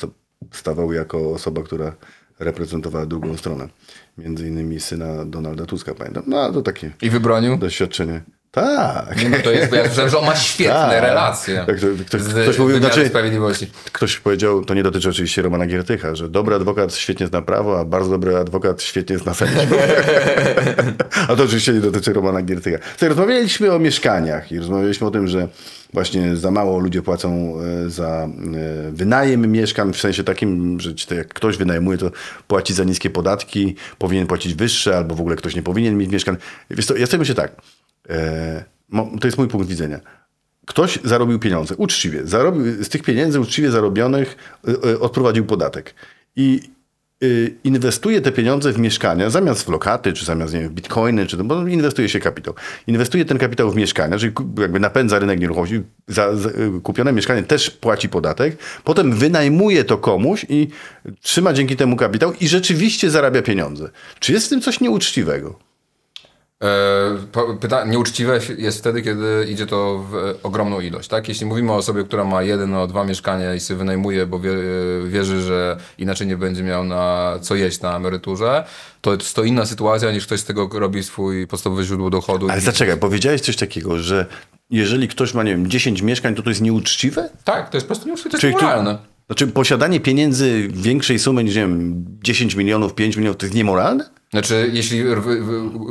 stawał 0.51 0.93
jako 0.93 1.31
osoba, 1.33 1.63
która 1.63 1.97
reprezentowała 2.39 3.07
drugą 3.07 3.37
stronę. 3.37 3.69
Między 4.19 4.49
innymi 4.49 4.81
syna 4.81 5.25
Donalda 5.25 5.67
Tuska, 5.67 5.95
pamiętam. 5.95 6.23
No, 6.27 6.53
to 6.53 6.63
takie 6.63 6.93
I 7.03 7.11
wybronił? 7.11 7.57
doświadczenie. 7.57 8.23
Tak. 8.55 9.17
No 9.31 9.37
to 9.45 9.51
jest, 9.51 9.71
bo 9.71 9.77
ja 9.77 9.85
słyszałem, 9.87 10.11
że 10.11 10.19
on 10.19 10.27
ma 10.27 10.37
świetne 10.37 10.75
Tak. 10.75 11.03
relacje. 11.03 11.65
Tak, 11.67 11.81
to- 11.81 11.87
ktoś- 12.07 12.23
z 12.23 12.33
ktoś 12.43 12.59
mówił, 12.59 12.79
znaczy- 12.79 13.09
sprawiedliwości. 13.09 13.71
Ktoś 13.93 14.17
powiedział, 14.19 14.65
to 14.65 14.75
nie 14.75 14.83
dotyczy 14.83 15.09
oczywiście 15.09 15.43
Romana 15.43 15.67
Giertycha, 15.67 16.15
że 16.15 16.29
dobry 16.29 16.55
adwokat 16.55 16.95
świetnie 16.95 17.27
zna 17.27 17.43
prawo, 17.43 17.81
a 17.81 17.85
bardzo 17.85 18.11
dobry 18.11 18.37
adwokat 18.37 18.83
świetnie 18.83 19.19
zna 19.19 19.35
sędziów. 19.35 19.65
a 21.29 21.37
to 21.37 21.43
oczywiście 21.43 21.73
nie 21.73 21.81
dotyczy 21.81 22.13
Romana 22.13 22.43
Giertycha. 22.43 22.79
Tutaj 22.93 23.09
rozmawialiśmy 23.09 23.73
o 23.73 23.79
mieszkaniach 23.79 24.53
i 24.53 24.59
rozmawialiśmy 24.59 25.07
o 25.07 25.11
tym, 25.11 25.29
że 25.29 25.49
właśnie 25.93 26.37
za 26.37 26.51
mało 26.51 26.79
ludzie 26.79 27.03
płacą 27.03 27.55
e, 27.87 27.91
za 27.91 28.09
e, 28.09 28.29
wynajem 28.93 29.53
mieszkań, 29.53 29.93
w 29.93 30.01
sensie 30.01 30.25
takim, 30.25 30.81
że 30.81 30.91
jak 31.17 31.29
ktoś 31.35 31.57
wynajmuje, 31.57 31.99
to 31.99 32.11
płaci 32.49 32.75
za 32.75 32.85
niskie 32.85 33.11
podatki, 33.11 33.77
powinien 33.99 34.27
płacić 34.27 34.55
wyższe, 34.55 34.97
albo 34.97 35.15
w 35.15 35.21
ogóle 35.21 35.37
ktoś 35.37 35.55
nie 35.57 35.63
powinien 35.63 35.99
mieć 35.99 36.11
mieszkań. 36.11 36.37
Wiesz 36.71 36.87
co, 36.87 36.97
ja 36.97 37.07
sobie 37.07 37.19
myślę 37.19 37.35
tak, 37.35 37.53
e, 37.53 37.55
mo- 37.55 37.61
to 39.21 39.27
jest 39.27 39.39
mój 39.39 39.49
punkt 39.49 39.69
widzenia 39.69 40.01
ktoś 40.67 40.99
zarobił 41.05 41.39
pieniądze, 41.39 41.77
uczciwie, 41.77 42.27
zarobił, 42.27 42.85
z 42.85 42.89
tych 42.89 43.03
pieniędzy 43.03 43.41
uczciwie 43.41 43.71
zarobionych 43.71 44.37
y, 44.69 44.89
y, 44.89 45.01
odprowadził 45.01 45.45
podatek 45.45 45.95
i 46.37 46.61
inwestuje 47.65 48.21
te 48.21 48.33
pieniądze 48.33 48.73
w 48.73 48.79
mieszkania, 48.79 49.31
zamiast 49.31 49.63
w 49.63 49.69
lokaty, 49.69 50.13
czy 50.13 50.25
zamiast 50.25 50.55
nie 50.55 50.61
wiem, 50.61 50.69
w 50.69 50.73
bitcoiny, 50.73 51.27
czy 51.27 51.37
bo 51.37 51.67
inwestuje 51.67 52.09
się 52.09 52.21
kapitał. 52.21 52.55
Inwestuje 52.87 53.25
ten 53.25 53.39
kapitał 53.39 53.71
w 53.71 53.77
mieszkania, 53.77 54.19
czyli 54.19 54.33
jakby 54.59 54.81
napędza 54.81 55.19
rynek 55.19 55.41
nieruchomości, 55.41 55.83
za, 56.09 56.37
za 56.37 56.51
kupione 56.83 57.13
mieszkanie 57.13 57.43
też 57.43 57.71
płaci 57.71 58.09
podatek, 58.09 58.57
potem 58.85 59.13
wynajmuje 59.13 59.85
to 59.85 59.99
komuś 59.99 60.47
i 60.49 60.69
trzyma 61.21 61.53
dzięki 61.53 61.77
temu 61.77 61.97
kapitał 61.97 62.33
i 62.41 62.49
rzeczywiście 62.49 63.11
zarabia 63.11 63.43
pieniądze. 63.43 63.91
Czy 64.19 64.33
jest 64.33 64.47
w 64.47 64.49
tym 64.49 64.61
coś 64.61 64.81
nieuczciwego? 64.81 65.72
E, 66.63 67.57
Pyta, 67.61 67.85
nieuczciwe 67.85 68.41
jest 68.59 68.79
wtedy, 68.79 69.03
kiedy 69.03 69.47
idzie 69.49 69.67
to 69.67 70.07
w 70.11 70.15
e, 70.15 70.35
ogromną 70.43 70.81
ilość, 70.81 71.09
tak? 71.09 71.29
Jeśli 71.29 71.47
mówimy 71.47 71.73
o 71.73 71.77
osobie, 71.77 72.05
która 72.05 72.25
ma 72.25 72.43
jeden 72.43 72.75
albo 72.75 72.87
dwa 72.87 73.05
mieszkania 73.05 73.55
i 73.55 73.61
sobie 73.61 73.79
wynajmuje, 73.79 74.27
bo 74.27 74.41
wie, 74.41 74.51
wierzy, 75.07 75.43
że 75.43 75.77
inaczej 75.99 76.27
nie 76.27 76.37
będzie 76.37 76.63
miał 76.63 76.85
na 76.85 77.33
co 77.41 77.55
jeść 77.55 77.81
na 77.81 77.97
emeryturze, 77.97 78.65
to 79.01 79.13
jest 79.15 79.35
to 79.35 79.45
inna 79.45 79.67
sytuacja 79.67 80.13
niż 80.13 80.27
ktoś 80.27 80.41
z 80.41 80.45
tego 80.45 80.69
robi 80.73 81.03
swój 81.03 81.47
podstawowe 81.47 81.85
źródło 81.85 82.11
dochodu. 82.11 82.51
Ale 82.51 82.59
I- 82.59 82.65
zaczekaj, 82.65 82.97
powiedziałeś 82.97 83.41
coś 83.41 83.57
takiego, 83.57 83.99
że 83.99 84.27
jeżeli 84.71 85.09
ktoś 85.09 85.35
ma, 85.35 85.43
nie 85.43 85.51
wiem, 85.51 85.71
10 85.71 86.03
mieszkań, 86.03 86.35
to 86.35 86.43
to 86.43 86.49
jest 86.49 86.61
nieuczciwe? 86.61 87.29
Tak, 87.45 87.71
to 87.71 87.77
jest 87.77 87.87
po 87.87 87.89
prostu 87.89 88.07
nieuczciwe, 88.07 88.31
to 88.31 88.39
Czyli 88.39 88.53
moralne. 88.53 88.99
Znaczy 89.27 89.47
posiadanie 89.47 90.01
pieniędzy 90.01 90.69
większej 90.73 91.19
sumy 91.19 91.45
niż 91.45 91.55
nie 91.55 91.61
wiem, 91.61 92.05
10 92.23 92.55
milionów, 92.55 92.95
5 92.95 93.17
milionów, 93.17 93.37
to 93.37 93.47
jest 93.47 93.57
niemoralne? 93.57 94.22
Znaczy, 94.33 94.71
jeśli 94.73 95.05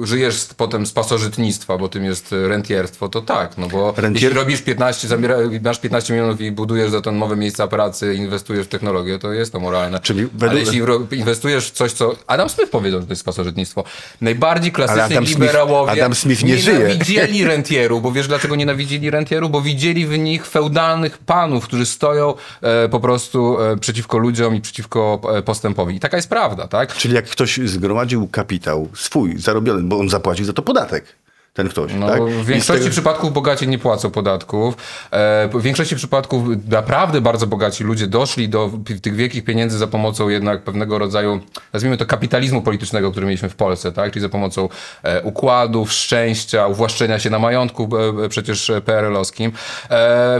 żyjesz 0.04 0.48
potem 0.58 0.86
z 0.86 0.92
pasożytnictwa, 0.92 1.78
bo 1.78 1.90
tym 1.90 2.06
jest 2.06 2.34
e, 2.34 2.48
rentierstwo, 2.48 3.10
to 3.10 3.22
tak, 3.22 3.58
no 3.58 3.68
bo 3.68 3.92
Rentier- 3.92 4.14
jeśli 4.14 4.30
robisz 4.30 4.62
15, 4.62 5.08
zabiera, 5.08 5.36
masz 5.64 5.80
15 5.80 6.14
milionów 6.14 6.42
i 6.42 6.52
budujesz 6.52 6.92
za 6.92 7.02
to 7.02 7.12
nowe 7.12 7.36
miejsca 7.36 7.68
pracy, 7.68 8.16
inwestujesz 8.16 8.66
w 8.66 8.70
technologię, 8.70 9.20
to 9.20 9.34
jest 9.34 9.52
to 9.52 9.60
moralne. 9.60 10.00
Czyli 10.00 10.22
według- 10.24 10.50
Ale 10.52 10.60
jeśli 10.60 10.82
inwestujesz 11.12 11.68
w 11.68 11.72
coś, 11.72 11.92
co... 11.92 12.16
Adam 12.28 12.50
Smith 12.50 12.72
powiedział, 12.72 13.00
że 13.02 13.06
to 13.08 13.12
jest 13.14 13.26
pasożytnictwo. 13.26 13.84
Najbardziej 14.22 14.72
klasyczni 14.72 15.02
Adam 15.04 15.24
Smith- 15.24 15.30
liberałowie 15.40 15.92
Adam 15.92 16.16
Smith 16.16 16.44
nie 16.44 16.58
żyje. 16.58 16.78
nienawidzieli 16.78 17.44
rentierów, 17.54 18.02
bo 18.04 18.12
wiesz 18.12 18.28
dlaczego 18.28 18.56
nienawidzili 18.56 19.10
rentierów? 19.10 19.52
Bo 19.52 19.62
widzieli 19.62 20.06
w 20.08 20.18
nich 20.20 20.48
feudalnych 20.48 21.18
panów, 21.18 21.64
którzy 21.64 21.86
stoją 21.86 22.34
e, 22.62 22.90
po 22.90 23.00
prostu 23.00 23.62
e, 23.62 23.78
przeciwko 23.78 24.18
ludziom 24.18 24.56
i 24.56 24.62
przeciwko 24.62 25.22
e, 25.38 25.42
postępowi. 25.42 25.96
I 25.96 26.00
taka 26.00 26.18
jest 26.18 26.30
prawda, 26.30 26.68
tak? 26.68 26.94
Czyli 26.94 27.14
jak 27.16 27.26
ktoś 27.26 27.60
zgromadził 27.66 28.28
kapitał 28.32 28.90
swój, 28.94 29.38
zarobiony, 29.38 29.84
bo 29.84 30.00
on 30.00 30.10
zapłacił 30.10 30.46
za 30.46 30.54
to 30.54 30.62
podatek, 30.62 31.21
ten 31.54 31.70
ktoś, 31.70 31.92
No, 31.94 32.08
tak? 32.08 32.24
w 32.24 32.46
większości 32.46 32.82
tego- 32.82 32.92
przypadków 32.92 33.34
bogaci 33.34 33.68
nie 33.68 33.80
płacą 33.80 34.12
podatków. 34.12 34.76
E, 35.12 35.50
w 35.54 35.62
większości 35.62 35.96
przypadków 35.96 36.44
naprawdę 36.70 37.22
bardzo 37.22 37.48
bogaci 37.48 37.84
ludzie 37.84 38.08
doszli 38.08 38.50
do 38.50 38.72
tych 39.02 39.16
wielkich 39.16 39.44
pieniędzy 39.44 39.78
za 39.78 39.88
pomocą 39.88 40.30
jednak 40.30 40.64
pewnego 40.64 41.00
rodzaju, 41.00 41.40
nazwijmy 41.74 41.98
to 41.98 42.06
kapitalizmu 42.06 42.62
politycznego, 42.62 43.12
który 43.12 43.26
mieliśmy 43.26 43.50
w 43.50 43.56
Polsce, 43.56 43.92
tak? 43.92 44.12
Czyli 44.12 44.22
za 44.22 44.30
pomocą 44.30 44.70
e, 45.04 45.22
układów, 45.22 45.92
szczęścia, 45.92 46.68
uwłaszczenia 46.68 47.20
się 47.20 47.30
na 47.30 47.40
majątku 47.40 47.90
e, 48.26 48.30
przecież 48.30 48.72
PRL-owskim. 48.86 49.52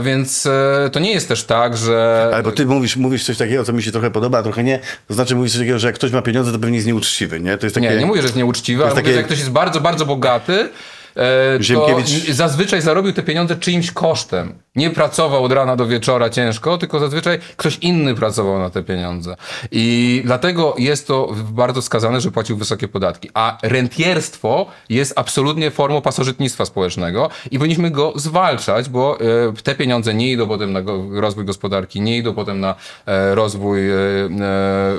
Więc 0.02 0.48
to 0.92 1.00
nie 1.00 1.12
jest 1.12 1.28
też 1.28 1.44
tak, 1.44 1.76
że... 1.76 2.30
Ale 2.34 2.42
bo 2.42 2.52
ty 2.52 2.66
mówisz, 2.66 2.96
mówisz 2.96 3.24
coś 3.24 3.36
takiego, 3.38 3.64
co 3.64 3.72
mi 3.72 3.82
się 3.82 3.92
trochę 3.92 4.10
podoba, 4.10 4.38
a 4.38 4.42
trochę 4.42 4.64
nie. 4.64 4.78
To 5.08 5.14
znaczy 5.14 5.36
mówisz 5.36 5.52
coś 5.52 5.60
takiego, 5.60 5.78
że 5.78 5.86
jak 5.86 5.94
ktoś 5.96 6.12
ma 6.12 6.22
pieniądze, 6.22 6.52
to 6.52 6.58
pewnie 6.58 6.76
jest 6.76 6.86
nieuczciwy, 6.86 7.40
nie? 7.40 7.58
To 7.58 7.66
jest 7.66 7.74
takie... 7.74 7.88
Nie, 7.88 7.96
nie 7.96 8.06
mówię, 8.06 8.20
że 8.20 8.26
jest 8.26 8.36
nieuczciwy, 8.36 8.82
ale 8.82 8.88
jest 8.90 8.96
mówię, 8.96 9.02
że 9.04 9.12
takie- 9.12 9.16
jak 9.16 9.26
ktoś 9.26 9.38
jest 9.38 9.50
bardzo, 9.50 9.80
bardzo 9.80 10.06
bogaty, 10.06 10.68
Ziemkiewicz- 11.58 12.32
zazwyczaj 12.32 12.82
zarobił 12.82 13.12
te 13.12 13.22
pieniądze 13.22 13.56
czyimś 13.56 13.90
kosztem. 13.90 14.61
Nie 14.76 14.90
pracował 14.90 15.44
od 15.44 15.52
rana 15.52 15.76
do 15.76 15.86
wieczora 15.86 16.30
ciężko, 16.30 16.78
tylko 16.78 16.98
zazwyczaj 16.98 17.38
ktoś 17.56 17.78
inny 17.78 18.14
pracował 18.14 18.58
na 18.58 18.70
te 18.70 18.82
pieniądze. 18.82 19.36
I 19.70 20.22
dlatego 20.24 20.74
jest 20.78 21.06
to 21.06 21.34
bardzo 21.50 21.82
skazane, 21.82 22.20
że 22.20 22.30
płacił 22.30 22.56
wysokie 22.56 22.88
podatki. 22.88 23.30
A 23.34 23.58
rentierstwo 23.62 24.66
jest 24.88 25.12
absolutnie 25.16 25.70
formą 25.70 26.02
pasożytnictwa 26.02 26.64
społecznego 26.64 27.30
i 27.50 27.58
powinniśmy 27.58 27.90
go 27.90 28.12
zwalczać, 28.16 28.88
bo 28.88 29.18
e, 29.20 29.24
te 29.62 29.74
pieniądze 29.74 30.14
nie 30.14 30.32
idą 30.32 30.48
potem 30.48 30.72
na 30.72 30.80
rozwój 31.20 31.44
gospodarki, 31.44 32.00
nie 32.00 32.16
idą 32.16 32.34
potem 32.34 32.60
na 32.60 32.74
e, 33.06 33.34
rozwój 33.34 33.90
e, 33.90 33.94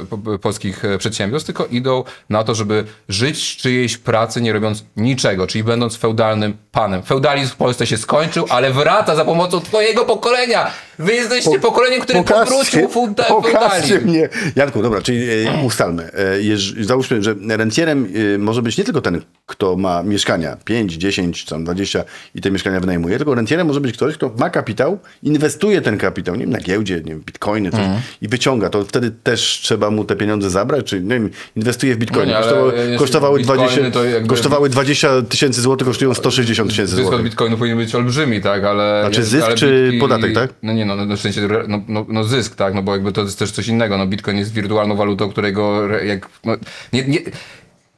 po- 0.10 0.40
polskich 0.40 0.84
przedsiębiorstw, 0.98 1.46
tylko 1.46 1.66
idą 1.66 2.04
na 2.30 2.44
to, 2.44 2.56
żeby 2.56 2.84
żyć 3.10 3.58
czyjejś 3.58 3.98
pracy, 3.98 4.42
nie 4.42 4.54
robiąc 4.54 4.86
niczego, 4.98 5.48
czyli 5.48 5.64
będąc 5.64 5.98
feudalnym 5.98 6.58
panem. 6.72 7.04
Feudalizm 7.04 7.52
w 7.52 7.56
Polsce 7.56 7.88
się 7.88 7.98
skończył, 7.98 8.46
ale 8.50 8.72
wraca 8.72 9.16
za 9.16 9.26
pomocą 9.26 9.63
twojego 9.64 10.06
pokolenia. 10.06 10.72
Wy 11.00 11.14
jesteście 11.14 11.60
pokoleniem, 11.60 12.02
które 12.02 12.24
powrócił 12.24 12.88
feuda- 12.90 13.24
pokażcie 13.28 14.00
mnie. 14.02 14.30
Janku, 14.56 14.82
dobra, 14.82 15.02
czyli 15.02 15.30
e, 15.30 15.64
ustalmy. 15.66 16.10
E, 16.14 16.42
jeż, 16.42 16.74
załóżmy, 16.82 17.24
że 17.24 17.36
rentierem 17.48 18.08
e, 18.36 18.38
może 18.38 18.62
być 18.62 18.78
nie 18.78 18.84
tylko 18.84 19.02
ten, 19.02 19.22
kto 19.46 19.76
ma 19.78 20.04
mieszkania 20.04 20.58
5, 20.66 20.94
10, 20.94 21.44
czy 21.44 21.50
tam 21.50 21.64
20 21.64 22.04
i 22.36 22.42
te 22.42 22.52
mieszkania 22.52 22.80
wynajmuje, 22.80 23.18
tylko 23.18 23.36
rentierem 23.36 23.68
może 23.68 23.82
być 23.82 23.96
ktoś, 23.98 24.14
kto 24.16 24.32
ma 24.40 24.50
kapitał, 24.50 25.00
inwestuje 25.24 25.82
ten 25.82 25.98
kapitał, 25.98 26.36
nie 26.36 26.42
wiem, 26.42 26.50
na 26.50 26.60
giełdzie, 26.60 26.96
nie 26.96 27.02
wiem, 27.12 27.20
bitcoiny 27.26 27.72
coś, 27.72 27.80
Mhm. 27.80 28.02
i 28.22 28.28
wyciąga. 28.28 28.70
To 28.70 28.86
wtedy 28.86 29.12
też 29.24 29.60
trzeba 29.64 29.90
mu 29.92 30.06
te 30.06 30.16
pieniądze 30.16 30.50
zabrać, 30.50 30.86
czy 30.86 31.02
nie 31.02 31.10
wiem, 31.10 31.30
inwestuje 31.56 31.96
w 31.96 31.98
bitcoiny. 31.98 32.32
No 32.34 32.38
nie, 32.38 32.44
kosztowały, 32.44 32.98
kosztowały, 32.98 33.40
bitcoiny 33.40 33.62
20, 33.68 33.92
to 33.92 34.06
jakby- 34.06 34.30
kosztowały 34.30 34.70
20 34.70 35.22
tysięcy 35.22 35.62
złotych, 35.62 35.88
kosztują 35.88 36.14
160 36.14 36.70
tysięcy 36.70 36.92
Zysk 36.96 37.02
od 37.04 37.08
złotych. 37.10 37.26
bitcoinu 37.26 37.58
powinien 37.58 37.78
być 37.78 37.96
olbrzymi, 37.96 38.42
tak, 38.42 38.64
ale... 38.64 39.02
Znaczy 39.02 39.24
zysk 39.24 39.46
ale 39.46 39.56
czy 39.56 39.92
podatek, 40.00 40.34
tak? 40.34 40.50
No 40.64 40.74
nie, 40.74 40.83
no, 40.86 40.96
no 40.96 41.18
w 41.18 41.20
sensie, 41.20 41.42
no, 41.68 41.82
no, 41.88 42.06
no 42.10 42.24
zysk, 42.24 42.56
tak, 42.56 42.74
no 42.74 42.82
bo 42.82 42.94
jakby 42.94 43.12
to 43.12 43.22
jest 43.22 43.40
też 43.40 43.52
coś 43.52 43.68
innego, 43.68 43.98
no 43.98 44.08
bitcoin 44.08 44.38
jest 44.38 44.54
wirtualną 44.54 44.96
walutą, 44.96 45.30
którego 45.30 45.86
re- 45.86 46.06
jak... 46.06 46.30
No, 46.44 46.56
nie, 46.94 47.04
nie, 47.04 47.20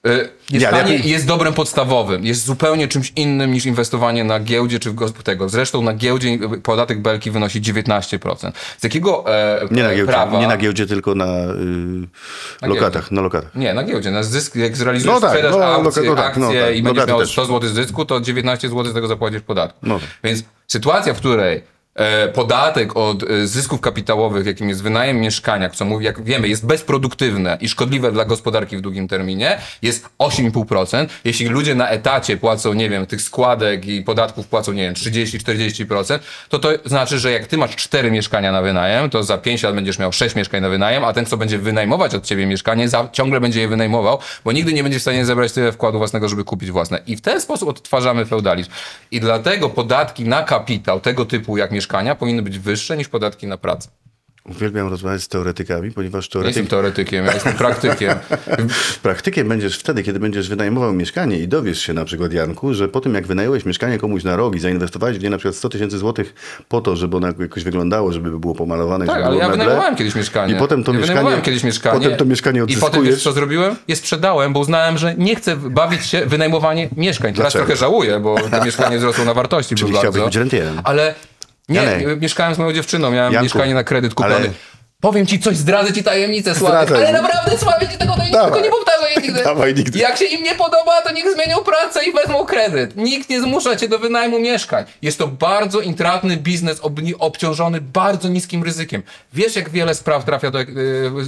e, 0.06 0.30
Mieszkanie 0.54 0.98
ja- 0.98 1.06
jest 1.06 1.28
dobrem 1.28 1.54
podstawowym, 1.54 2.26
jest 2.26 2.46
zupełnie 2.46 2.88
czymś 2.88 3.14
innym 3.16 3.52
niż 3.52 3.66
inwestowanie 3.66 4.24
na 4.24 4.40
giełdzie 4.40 4.80
czy 4.80 4.92
w 4.92 5.24
tego. 5.24 5.50
Zresztą 5.50 5.82
na 5.82 5.94
giełdzie 5.94 6.38
podatek 6.64 7.02
belki 7.02 7.32
wynosi 7.32 7.62
19%. 7.62 8.52
Z 8.78 8.84
jakiego 8.84 9.36
e, 9.36 9.68
Nie 9.72 9.84
na 9.84 9.90
giełdzie, 9.90 10.14
prawa... 10.14 10.40
nie 10.40 10.48
na 10.48 10.58
giełdzie 10.58 10.88
tylko 10.88 11.16
na, 11.16 11.26
y, 12.64 12.68
lokatach, 12.68 13.12
na 13.12 13.22
lokatach. 13.22 13.56
Nie, 13.56 13.74
na 13.74 13.84
giełdzie. 13.84 14.12
Na 14.12 14.24
zysk, 14.24 14.56
jak 14.56 14.78
zrealizujesz 14.78 15.16
No 15.16 15.22
tak, 15.22 15.30
sprzedaż 15.30 15.56
no, 15.56 15.66
akcje, 15.66 16.04
no 16.04 16.16
tak, 16.16 16.38
no 16.38 16.48
tak, 16.48 16.76
i 16.76 16.84
no 16.84 16.94
będziesz 16.94 17.08
miał 17.08 17.20
też. 17.20 17.32
100 17.32 17.46
zł 17.46 17.70
zysku, 17.70 18.06
to 18.06 18.22
19 18.22 18.70
zł 18.70 18.86
z 18.86 18.94
tego 18.94 19.08
zapłacisz 19.08 19.42
podatku. 19.42 19.80
No. 19.84 20.00
Więc 20.24 20.44
sytuacja, 20.68 21.14
w 21.14 21.18
której 21.18 21.58
e, 21.58 21.62
podatek 22.34 22.98
od 22.98 23.24
e, 23.24 23.48
zysków 23.48 23.82
kapitałowych, 23.82 24.46
jakim 24.46 24.70
jest 24.70 24.84
wynajem 24.84 25.18
mieszkania, 25.18 25.70
co 25.70 25.86
mówi, 25.86 26.06
jak 26.06 26.24
wiemy, 26.24 26.48
jest 26.48 26.66
bezproduktywne 26.66 27.58
i 27.62 27.70
szkodliwe 27.70 28.12
dla 28.12 28.26
gospodarki 28.26 28.78
w 28.78 28.82
długim 28.82 29.08
terminie, 29.08 29.58
jest 29.82 30.10
8,5%. 30.20 31.08
Jeśli 31.24 31.46
ludzie 31.46 31.76
na 31.76 31.90
etacie 31.90 32.38
płacą, 32.38 32.74
nie 32.74 32.90
wiem, 32.90 33.06
tych 33.06 33.22
składek 33.22 33.86
i 33.86 34.02
podatków 34.02 34.48
płacą, 34.48 34.72
nie 34.72 34.82
wiem, 34.82 34.94
30-40%, 34.94 36.20
to 36.50 36.60
to 36.60 36.70
znaczy, 36.86 37.20
że 37.20 37.32
jak 37.32 37.48
ty 37.48 37.58
masz 37.58 37.76
4 37.76 38.12
mieszkania 38.12 38.52
na 38.52 38.62
wynajem, 38.62 39.10
to 39.10 39.24
za 39.24 39.38
5 39.38 39.64
lat 39.64 39.76
będziesz 39.76 40.00
miał 40.00 40.12
6 40.12 40.36
mieszkań 40.36 40.62
na 40.62 40.70
wynajem, 40.70 41.04
a 41.04 41.14
ten, 41.14 41.26
kto 41.26 41.38
będzie 41.38 41.58
wynajmować 41.58 42.16
od 42.16 42.26
ciebie 42.26 42.46
mieszkanie, 42.46 42.90
za, 42.90 43.10
ciągle 43.12 43.42
będzie 43.42 43.62
je 43.62 43.68
wynajmował, 43.68 44.20
bo 44.46 44.52
nigdy 44.52 44.74
nie 44.74 44.84
będzie 44.84 45.00
w 45.00 45.02
stanie 45.02 45.26
zebrać 45.26 45.52
tyle 45.52 45.72
wkładu 45.72 45.98
własnego, 45.98 46.30
żeby 46.30 46.44
kupić 46.44 46.72
własne. 46.72 47.00
I 47.08 47.16
w 47.16 47.22
ten 47.22 47.42
sposób 47.42 47.70
odtwarzamy 47.70 48.26
feudalizm. 48.26 48.72
I 49.12 49.20
dlatego 49.20 49.70
podatki 49.70 50.26
na 50.26 50.44
kapitał 50.44 51.00
tego 51.00 51.26
typu 51.26 51.58
jak 51.58 51.72
mieszkania 51.86 52.16
powinny 52.16 52.42
być 52.42 52.60
wyższe 52.60 52.98
niż 52.98 53.08
podatki 53.10 53.48
na 53.48 53.58
pracę. 53.58 53.90
Uwielbiam 54.50 54.88
rozmawiać 54.90 55.22
z 55.24 55.28
teoretykami, 55.28 55.92
ponieważ 55.92 56.30
Ja 56.36 56.42
jestem 56.42 56.68
teoretyk... 56.68 56.70
teoretykiem, 56.70 57.26
ja 57.26 57.34
jestem 57.34 57.54
praktykiem. 57.54 58.16
praktykiem 59.04 59.48
będziesz 59.50 59.80
wtedy, 59.80 60.04
kiedy 60.04 60.20
będziesz 60.20 60.50
wynajmował 60.50 60.94
mieszkanie 60.94 61.40
i 61.40 61.48
dowiesz 61.48 61.80
się 61.82 61.94
na 61.94 62.06
przykład, 62.06 62.34
Janku, 62.34 62.74
że 62.74 62.88
po 62.88 63.02
tym 63.02 63.14
jak 63.16 63.28
wynająłeś 63.28 63.66
mieszkanie 63.66 63.98
komuś 63.98 64.24
na 64.24 64.36
rok 64.36 64.56
i 64.56 64.60
zainwestowałeś 64.60 65.18
w 65.18 65.24
nie 65.24 65.30
na 65.30 65.38
przykład 65.38 65.56
100 65.56 65.70
tysięcy 65.70 65.98
złotych 65.98 66.34
po 66.70 66.82
to, 66.82 66.96
żeby 66.96 67.18
ono 67.18 67.28
jakoś 67.40 67.64
wyglądało, 67.64 68.12
żeby 68.12 68.40
było 68.40 68.56
pomalowane, 68.56 69.06
Tak, 69.06 69.16
żeby 69.16 69.26
ale 69.26 69.32
było 69.36 69.42
ja 69.44 69.50
meble, 69.50 69.64
wynajmowałem 69.64 69.96
kiedyś 69.96 70.16
mieszkanie. 70.16 70.54
I 70.54 70.58
potem 70.58 70.84
to 70.84 70.92
ja 70.92 70.98
mieszkanie- 71.00 71.08
wynajmowałem 71.08 71.42
kiedyś 71.42 71.64
mieszkanie. 71.64 72.00
potem 72.00 72.18
to 72.18 72.26
mieszkanie 72.26 72.60
I 72.60 72.62
potem 72.64 72.78
odzyskujesz. 72.84 73.16
wiesz, 73.16 73.24
co 73.24 73.32
zrobiłem? 73.32 73.76
Je 73.88 73.96
sprzedałem, 73.96 74.54
bo 74.54 74.60
uznałem, 74.60 74.98
że 74.98 75.16
nie 75.18 75.36
chcę 75.36 75.56
bawić 75.56 76.06
się 76.06 76.26
wynajmowanie 76.26 76.90
mieszkań. 76.98 77.34
Teraz 77.34 77.54
Dlaczego? 77.54 77.66
trochę 77.66 77.80
żałuję, 77.80 78.20
bo 78.20 78.36
to 78.52 78.66
mieszkanie 78.66 78.98
wzrosło 78.98 79.26
na 79.26 79.34
wartości. 79.34 79.76
Czyli 79.76 79.94
chciałbyś 79.98 80.22
być 80.24 80.36
rentierem. 80.36 80.82
Ale 80.84 81.16
nie, 81.70 81.84
Janek. 81.84 82.22
mieszkałem 82.22 82.56
z 82.56 82.58
moją 82.58 82.74
dziewczyną, 82.74 83.12
miałem 83.12 83.34
Janku, 83.34 83.44
mieszkanie 83.44 83.74
na 83.74 83.84
kredyt 83.84 84.14
kupiony. 84.14 84.36
ale- 84.36 84.50
Powiem 85.06 85.26
ci 85.26 85.40
coś, 85.40 85.58
zdradzę 85.58 85.94
ci 85.94 86.04
tajemnicę, 86.04 86.56
Sławek, 86.56 86.88
Zdradzaj. 86.88 87.08
ale 87.08 87.22
naprawdę 87.22 87.58
Sławek 87.58 87.92
ci 87.92 87.98
tego 87.98 88.12
tajemnicy, 88.14 88.32
Dawaj. 88.34 88.52
tylko 88.52 88.66
nie 88.66 88.72
powtarzaj 88.72 89.14
jej 89.16 89.24
nigdy. 89.28 89.44
Dawaj 89.44 89.74
nigdy. 89.76 90.00
Jak 90.00 90.18
się 90.18 90.26
im 90.26 90.44
nie 90.44 90.56
podoba, 90.56 91.02
to 91.04 91.14
niech 91.14 91.26
zmienią 91.36 91.58
pracę 91.64 92.06
i 92.06 92.14
wezmą 92.14 92.46
kredyt. 92.46 92.96
Nikt 92.98 93.30
nie 93.30 93.42
zmusza 93.42 93.76
cię 93.76 93.88
do 93.88 94.00
wynajmu 94.00 94.40
mieszkań. 94.40 94.86
Jest 95.02 95.18
to 95.18 95.28
bardzo 95.28 95.80
intratny 95.82 96.38
biznes 96.38 96.80
obni- 96.82 97.14
obciążony 97.20 97.82
bardzo 97.82 98.30
niskim 98.30 98.64
ryzykiem. 98.64 99.04
Wiesz, 99.34 99.56
jak 99.56 99.70
wiele 99.70 99.96
spraw 99.96 100.26
trafia 100.26 100.52
do, 100.52 100.60
e, 100.62 100.66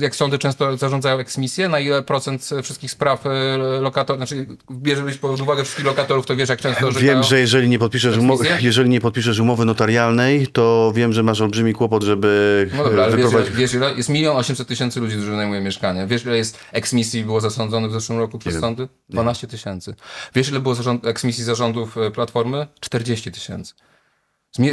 jak 0.02 0.16
sądy 0.16 0.38
często 0.40 0.78
zarządzają 0.78 1.20
eksmisję, 1.20 1.70
na 1.70 1.80
ile 1.80 2.02
procent 2.04 2.50
wszystkich 2.64 2.92
spraw 2.92 3.26
e, 3.26 3.58
lokatorów, 3.82 4.20
znaczy 4.20 4.46
bierzesz 4.72 5.18
pod 5.18 5.42
uwagę 5.42 5.64
wszystkich 5.64 5.86
lokatorów, 5.86 6.26
to 6.26 6.36
wiesz, 6.36 6.50
jak 6.50 6.62
często 6.62 6.92
Wiem, 6.92 7.24
że 7.24 7.40
jeżeli 7.40 7.70
nie 7.70 7.80
podpiszesz 7.80 8.16
jeżeli 8.62 8.90
nie 8.90 9.02
podpiszesz 9.02 9.40
umowy 9.40 9.66
notarialnej, 9.66 10.48
to 10.48 10.92
wiem, 10.96 11.14
że 11.14 11.24
masz 11.24 11.42
olbrzymi 11.42 11.74
kłopot, 11.74 12.04
żeby 12.04 12.70
No 12.78 12.84
dobra, 12.84 13.04
ale 13.04 13.12
wiesz, 13.18 13.26
wyprowadzić... 13.26 13.54
ile- 13.54 13.67
wiesz 13.68 13.74
ile? 13.74 13.94
Jest 13.94 14.10
milion 14.10 14.38
osiemset 14.38 14.68
tysięcy 14.68 15.00
ludzi, 15.00 15.14
którzy 15.16 15.32
wynajmują 15.32 15.62
mieszkania. 15.62 16.08
Wiesz, 16.08 16.26
ile 16.26 16.38
jest 16.38 16.60
eksmisji 16.72 17.24
było 17.24 17.42
zasądzonych 17.42 17.92
w 17.92 17.94
zeszłym 17.94 18.20
roku 18.20 18.40
przez 18.40 18.60
sądy? 18.60 18.88
12 19.10 19.48
tysięcy. 19.48 19.96
Wiesz, 20.36 20.50
ile 20.50 20.60
było 20.60 20.76
zarząd, 20.76 21.06
eksmisji 21.06 21.44
zarządów 21.44 21.98
e, 21.98 22.12
Platformy? 22.12 22.68
40 22.80 23.32
tysięcy. 23.32 23.74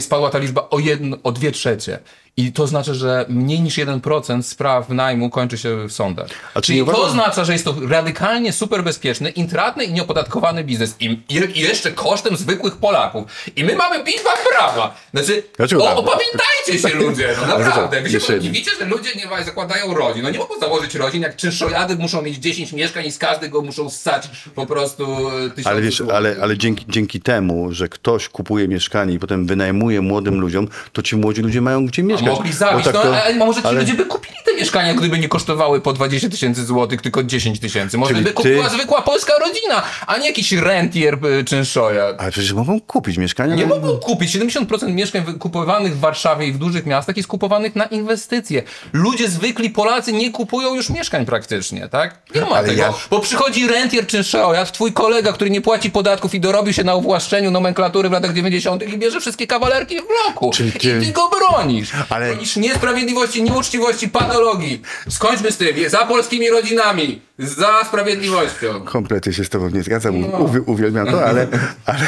Spadła 0.00 0.30
ta 0.30 0.38
liczba 0.38 0.68
o, 0.70 0.78
jedno, 0.78 1.16
o 1.22 1.32
dwie 1.32 1.52
trzecie. 1.52 1.98
I 2.36 2.52
to 2.52 2.66
znaczy, 2.66 2.94
że 2.94 3.26
mniej 3.28 3.60
niż 3.60 3.76
1% 3.76 4.42
spraw 4.42 4.88
najmu 4.88 5.30
kończy 5.30 5.58
się 5.58 5.88
w 5.88 5.92
sądach. 5.92 6.26
A 6.54 6.60
czy 6.60 6.66
Czyli 6.66 6.78
nie 6.80 6.86
to 6.86 7.02
oznacza, 7.02 7.44
że 7.44 7.52
jest 7.52 7.64
to 7.64 7.74
radykalnie 7.88 8.52
super 8.52 8.84
bezpieczny, 8.84 9.30
intratny 9.30 9.84
i 9.84 9.92
nieopodatkowany 9.92 10.64
biznes. 10.64 10.96
I, 11.00 11.18
i, 11.28 11.60
jeszcze 11.60 11.90
kosztem 11.92 12.36
zwykłych 12.36 12.76
Polaków. 12.76 13.24
I 13.56 13.64
my 13.64 13.76
mamy 13.76 14.04
bić 14.04 14.16
wam 14.22 14.34
brawa. 14.52 14.96
Znaczy, 15.14 15.42
Dlaczego 15.56 15.82
o, 15.82 15.84
brawa? 15.86 16.00
opamiętajcie 16.00 16.88
się 16.88 16.94
ludzie, 16.94 17.36
no 17.40 17.58
naprawdę. 17.58 18.02
Wy 18.02 18.20
się 18.20 18.40
dziwicie, 18.40 18.70
że 18.78 18.84
ludzie 18.84 19.10
nie 19.16 19.44
zakładają 19.44 19.94
rodzin. 19.94 20.22
No 20.22 20.30
nie 20.30 20.38
mogą 20.38 20.58
założyć 20.60 20.94
rodzin, 20.94 21.22
jak 21.22 21.36
czynszojady 21.36 21.96
muszą 21.96 22.22
mieć 22.22 22.36
10 22.36 22.72
mieszkań 22.72 23.06
i 23.06 23.12
z 23.12 23.18
każdego 23.18 23.62
muszą 23.62 23.90
ssać 23.90 24.28
po 24.54 24.66
prostu 24.66 25.28
e, 25.28 25.50
tysiące 25.50 25.70
Ale 25.70 25.82
wiesz, 25.82 25.96
złotych. 25.96 26.16
ale, 26.16 26.36
ale 26.42 26.58
dzięki, 26.58 26.84
dzięki 26.88 27.20
temu, 27.20 27.72
że 27.72 27.88
ktoś 27.88 28.28
kupuje 28.28 28.68
mieszkanie 28.68 29.14
i 29.14 29.18
potem 29.18 29.46
wynajmuje 29.46 30.00
młodym 30.00 30.40
ludziom, 30.40 30.68
to 30.92 31.02
ci 31.02 31.16
młodzi 31.16 31.42
ludzie 31.42 31.60
mają 31.60 31.86
gdzie 31.86 32.02
mieszkać. 32.02 32.23
Mogli 32.32 32.52
zabić, 32.52 32.84
tak 32.84 32.94
no 32.94 33.02
to- 33.02 33.22
ale 33.24 33.34
może 33.34 33.62
ci 33.62 33.68
ale- 33.68 33.80
ludzie 33.80 33.94
by 33.94 34.04
kupili 34.04 34.34
te 34.44 34.53
mieszkania, 34.56 34.94
gdyby 34.94 35.18
nie 35.18 35.28
kosztowały 35.28 35.80
po 35.80 35.92
20 35.92 36.28
tysięcy 36.28 36.64
złotych, 36.64 37.02
tylko 37.02 37.22
10 37.22 37.60
tysięcy. 37.60 37.98
Może 37.98 38.12
Czyli 38.12 38.24
by 38.24 38.30
ty- 38.30 38.34
kupiła 38.34 38.68
zwykła 38.68 39.02
polska 39.02 39.32
rodzina, 39.40 39.82
a 40.06 40.18
nie 40.18 40.26
jakiś 40.26 40.52
rentier 40.52 41.18
y, 41.40 41.44
czynszojad. 41.44 42.16
Ale 42.20 42.30
przecież 42.30 42.52
mogą 42.52 42.80
kupić 42.80 43.16
mieszkania. 43.18 43.54
Nie 43.54 43.66
no- 43.66 43.74
mogą 43.74 43.96
kupić. 43.98 44.30
70% 44.36 44.92
mieszkań 44.94 45.38
kupowanych 45.38 45.96
w 45.96 46.00
Warszawie 46.00 46.46
i 46.46 46.52
w 46.52 46.58
dużych 46.58 46.86
miastach 46.86 47.16
jest 47.16 47.28
kupowanych 47.28 47.76
na 47.76 47.84
inwestycje. 47.84 48.62
Ludzie 48.92 49.28
zwykli, 49.28 49.70
Polacy 49.70 50.12
nie 50.12 50.30
kupują 50.30 50.74
już 50.74 50.90
mieszkań 50.90 51.26
praktycznie, 51.26 51.88
tak? 51.88 52.18
Nie 52.34 52.40
ma 52.40 52.48
Ale 52.48 52.68
tego. 52.68 52.82
ja- 52.82 52.92
Bo 53.10 53.20
przychodzi 53.20 53.66
rentier 53.68 54.06
czy 54.06 54.24
szojat, 54.24 54.72
twój 54.72 54.92
kolega, 54.92 55.32
który 55.32 55.50
nie 55.50 55.60
płaci 55.60 55.90
podatków 55.90 56.34
i 56.34 56.40
dorobił 56.40 56.72
się 56.72 56.84
na 56.84 56.94
uwłaszczeniu 56.94 57.50
nomenklatury 57.50 58.08
w 58.08 58.12
latach 58.12 58.34
90. 58.34 58.82
i 58.82 58.98
bierze 58.98 59.20
wszystkie 59.20 59.46
kawalerki 59.46 59.96
w 60.00 60.02
bloku. 60.06 60.50
Czyli 60.54 60.72
ty- 60.72 60.78
I 61.02 61.06
ty 61.06 61.12
go 61.12 61.30
bronisz. 61.30 61.90
Ale- 62.08 62.26
Bronisz 62.32 62.56
niesprawiedliwości, 62.56 63.42
nieuczciwości, 63.42 64.08
patologii. 64.44 64.82
Skończmy 65.08 65.52
z 65.52 65.56
tym. 65.56 65.90
Za 65.90 66.06
polskimi 66.06 66.50
rodzinami. 66.50 67.22
Za 67.38 67.84
sprawiedliwością. 67.84 68.84
Kompletnie 68.84 69.32
się 69.32 69.44
z 69.44 69.48
tobą 69.48 69.68
nie 69.70 69.82
zgadzam, 69.82 70.14
uwi- 70.14 70.62
uwielbiam 70.66 71.06
to, 71.06 71.24
ale, 71.26 71.46
ale 71.86 72.06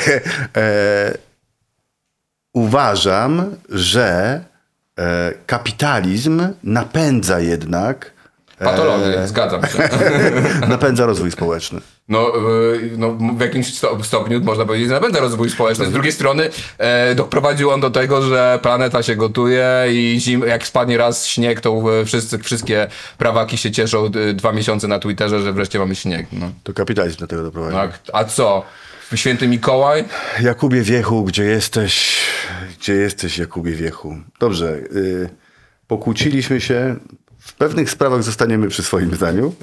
e, 0.57 1.19
uważam, 2.55 3.57
że 3.69 4.41
e, 4.99 5.33
kapitalizm 5.47 6.49
napędza 6.65 7.41
jednak 7.41 8.16
Patologię, 8.59 9.29
zgadzam 9.29 9.63
się. 9.63 9.89
napędza 10.69 11.07
rozwój 11.07 11.31
społeczny. 11.31 11.81
No, 12.09 12.33
y, 12.73 12.91
no, 12.99 13.13
w 13.13 13.41
jakimś 13.41 13.75
sto- 13.75 14.05
stopniu 14.05 14.41
można 14.41 14.65
powiedzieć, 14.65 14.89
że 14.89 14.95
napędza 14.95 15.21
rozwój 15.21 15.51
społeczny. 15.51 15.87
Z 15.87 15.91
drugiej 15.93 16.13
strony 16.13 16.51
e, 16.79 17.15
doprowadził 17.15 17.71
on 17.71 17.81
do 17.81 17.91
tego, 17.91 18.23
że 18.23 18.59
planeta 18.63 19.03
się 19.03 19.17
gotuje 19.17 19.67
i 19.93 20.17
zim, 20.21 20.41
jak 20.47 20.67
spadnie 20.67 20.97
raz 20.99 21.27
śnieg, 21.27 21.61
to 21.61 22.01
e, 22.01 22.05
wszyscy, 22.05 22.39
wszystkie 22.39 22.87
prawaki 23.19 23.57
się 23.59 23.71
cieszą 23.71 24.07
e, 24.07 24.35
dwa 24.35 24.53
miesiące 24.53 24.89
na 24.89 24.99
Twitterze, 24.99 25.41
że 25.43 25.53
wreszcie 25.53 25.79
mamy 25.79 25.95
śnieg. 25.95 26.27
No. 26.33 26.51
To 26.63 26.73
kapitalizm 26.73 27.19
do 27.19 27.27
tego 27.27 27.43
doprowadził. 27.43 27.79
Tak. 27.79 28.01
A 28.13 28.25
co? 28.25 28.63
Święty 29.15 29.49
Mikołaj? 29.49 30.05
Jakubie 30.41 30.83
Wiechu, 30.83 31.25
gdzie 31.25 31.45
jesteś? 31.45 32.21
Gdzie 32.81 32.93
jesteś, 32.93 33.39
Jakubie 33.39 33.73
Wiechu? 33.73 34.17
Dobrze, 34.41 34.67
y, 34.77 35.29
pokłóciliśmy 35.89 36.61
się. 36.61 36.97
W 37.47 37.55
pewnych 37.55 37.91
sprawach 37.91 38.23
zostaniemy 38.23 38.69
przy 38.69 38.83
swoim 38.83 39.15
zdaniu, 39.15 39.55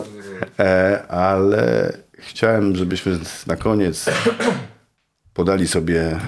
e, 0.60 1.04
ale 1.08 1.94
chciałem, 2.14 2.76
żebyśmy 2.76 3.20
na 3.48 3.56
koniec 3.56 4.06
podali 5.34 5.68
sobie 5.68 6.20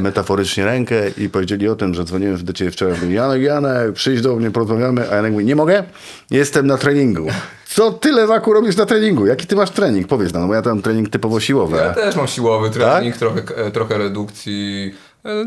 metaforycznie 0.00 0.64
rękę 0.64 1.10
i 1.18 1.28
powiedzieli 1.28 1.68
o 1.68 1.76
tym, 1.76 1.94
że 1.94 2.04
dzwoniłem 2.04 2.44
do 2.44 2.52
ciebie 2.52 2.70
wczoraj. 2.70 2.98
Mówię, 3.02 3.14
Janek, 3.14 3.42
Janek, 3.42 3.92
przyjdź 3.92 4.20
do 4.20 4.36
mnie, 4.36 4.50
porozmawiamy. 4.50 5.10
A 5.10 5.14
Janek 5.14 5.32
mówi, 5.32 5.44
nie 5.44 5.56
mogę, 5.56 5.84
jestem 6.30 6.66
na 6.66 6.78
treningu. 6.78 7.26
Co 7.66 7.92
ty, 7.92 8.12
lewaku, 8.12 8.52
robisz 8.52 8.76
na 8.76 8.86
treningu? 8.86 9.26
Jaki 9.26 9.46
ty 9.46 9.56
masz 9.56 9.70
trening? 9.70 10.06
Powiedz 10.08 10.32
nam, 10.32 10.48
bo 10.48 10.54
ja 10.54 10.62
tam 10.62 10.82
trening 10.82 11.08
typowo 11.08 11.40
siłowy. 11.40 11.76
Ja 11.76 11.94
też 11.94 12.16
mam 12.16 12.28
siłowy 12.28 12.70
trening, 12.70 13.16
trochę, 13.16 13.42
e, 13.56 13.70
trochę 13.70 13.98
redukcji. 13.98 14.94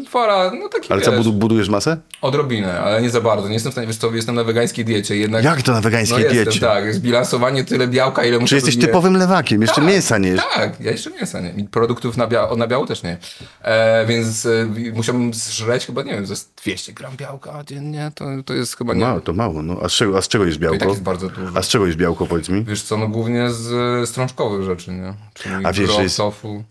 Fara, 0.10 0.52
no 0.60 0.70
taki 0.70 0.94
Ale 0.94 1.02
co, 1.02 1.12
wiesz, 1.12 1.20
budu- 1.20 1.34
budujesz 1.34 1.70
masę? 1.70 1.98
Odrobinę, 2.22 2.80
ale 2.80 3.02
nie 3.02 3.10
za 3.10 3.22
bardzo. 3.22 3.48
Nie 3.48 3.54
jestem 3.54 3.72
w 3.72 3.74
stanie, 3.74 3.88
wiesz 3.88 3.98
co, 3.98 4.16
jestem 4.16 4.36
na 4.36 4.44
wegańskiej 4.44 4.86
diecie. 4.86 5.18
Jednak, 5.18 5.44
Jak 5.44 5.62
to 5.62 5.72
na 5.72 5.82
wegańskiej 5.82 6.18
no 6.24 6.30
diecie? 6.30 6.50
Jestem, 6.50 6.70
tak, 6.70 6.94
zbilansowanie 6.94 7.63
tyle 7.63 7.88
białka, 7.88 8.26
ile 8.26 8.40
muszę 8.40 8.50
Czy 8.50 8.56
jesteś 8.56 8.74
sobie- 8.74 8.88
typowym 8.88 9.18
lewakiem? 9.18 9.62
Jeszcze 9.62 9.76
Tak, 9.76 9.84
mięsa 9.86 10.18
nie 10.18 10.30
jesz? 10.30 10.42
Tak, 10.56 10.80
ja 10.82 10.92
jeszcze 10.92 11.10
mięsa 11.10 11.40
nie. 11.42 11.50
I 11.58 11.63
produktów 11.63 12.18
na, 12.18 12.28
bia- 12.28 12.58
na 12.58 12.68
biało 12.68 12.86
też 12.86 13.04
nie. 13.04 13.18
E, 13.62 14.06
więc 14.06 14.46
e, 14.46 14.50
musiałbym 14.94 15.34
zżreć 15.34 15.86
chyba, 15.86 16.04
nie 16.04 16.13
wiem, 16.13 16.26
ze 16.28 16.36
200 16.63 16.94
gram 16.94 17.12
białka 17.18 17.63
dziennie. 17.68 18.12
To, 18.16 18.26
to 18.46 18.54
jest 18.54 18.78
chyba 18.78 18.94
nie... 18.94 19.00
Mało, 19.02 19.22
to 19.22 19.34
mało. 19.34 19.63
No. 19.63 19.78
A, 19.84 19.90
z 19.90 19.94
czego, 19.94 20.18
a 20.18 20.22
z 20.22 20.28
czego 20.28 20.46
jest 20.46 20.60
To 20.60 20.66
i 20.66 20.70
tak 20.70 20.80
białko? 20.80 20.94
jest 20.94 21.04
bardzo 21.04 21.30
dużo. 21.30 21.52
A 21.60 21.62
z 21.62 21.68
czego 21.68 21.86
jest 21.86 21.98
białko, 21.98 22.26
powiedz 22.28 22.50
mi? 22.50 22.63
Wiesz 22.63 22.82
co, 22.84 22.98
no 22.98 23.08
głównie 23.08 23.50
z 23.50 23.74
e, 24.04 24.08
strączkowych 24.08 24.63
rzeczy, 24.63 24.92
nie? 24.92 25.13
Czyli 25.34 25.56
A 25.66 25.74
wiesz, 25.74 25.92
że 25.96 26.04
jest- 26.04 26.18
tofu. 26.18 26.63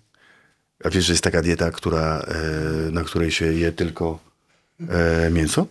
A 0.85 0.91
wiesz, 0.91 1.05
że 1.05 1.13
jest 1.13 1.25
taka 1.25 1.43
dieta, 1.43 1.71
która, 1.71 2.19
e, 2.29 2.91
na 2.91 3.05
której 3.05 3.31
się 3.31 3.47
je 3.53 3.73
tylko 3.73 4.19
e, 4.89 5.31
mięso? 5.31 5.67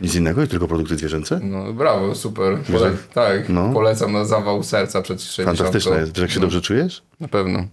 Nic 0.00 0.14
innego 0.14 0.42
i 0.42 0.48
tylko 0.48 0.68
produkty 0.68 0.96
zwierzęce? 0.96 1.40
No 1.42 1.72
brawo, 1.72 2.14
super. 2.14 2.58
Pole- 2.58 2.96
tak, 3.14 3.48
No. 3.48 3.72
polecam 3.72 4.12
na 4.12 4.24
zawał 4.24 4.62
serca 4.62 5.02
przed 5.02 5.22
60. 5.22 5.58
Fantastyczne 5.58 5.96
jest. 6.00 6.12
Wiesz, 6.12 6.22
jak 6.22 6.30
się 6.30 6.40
dobrze 6.40 6.60
czujesz? 6.60 7.02
Na 7.20 7.28
pewno. 7.28 7.64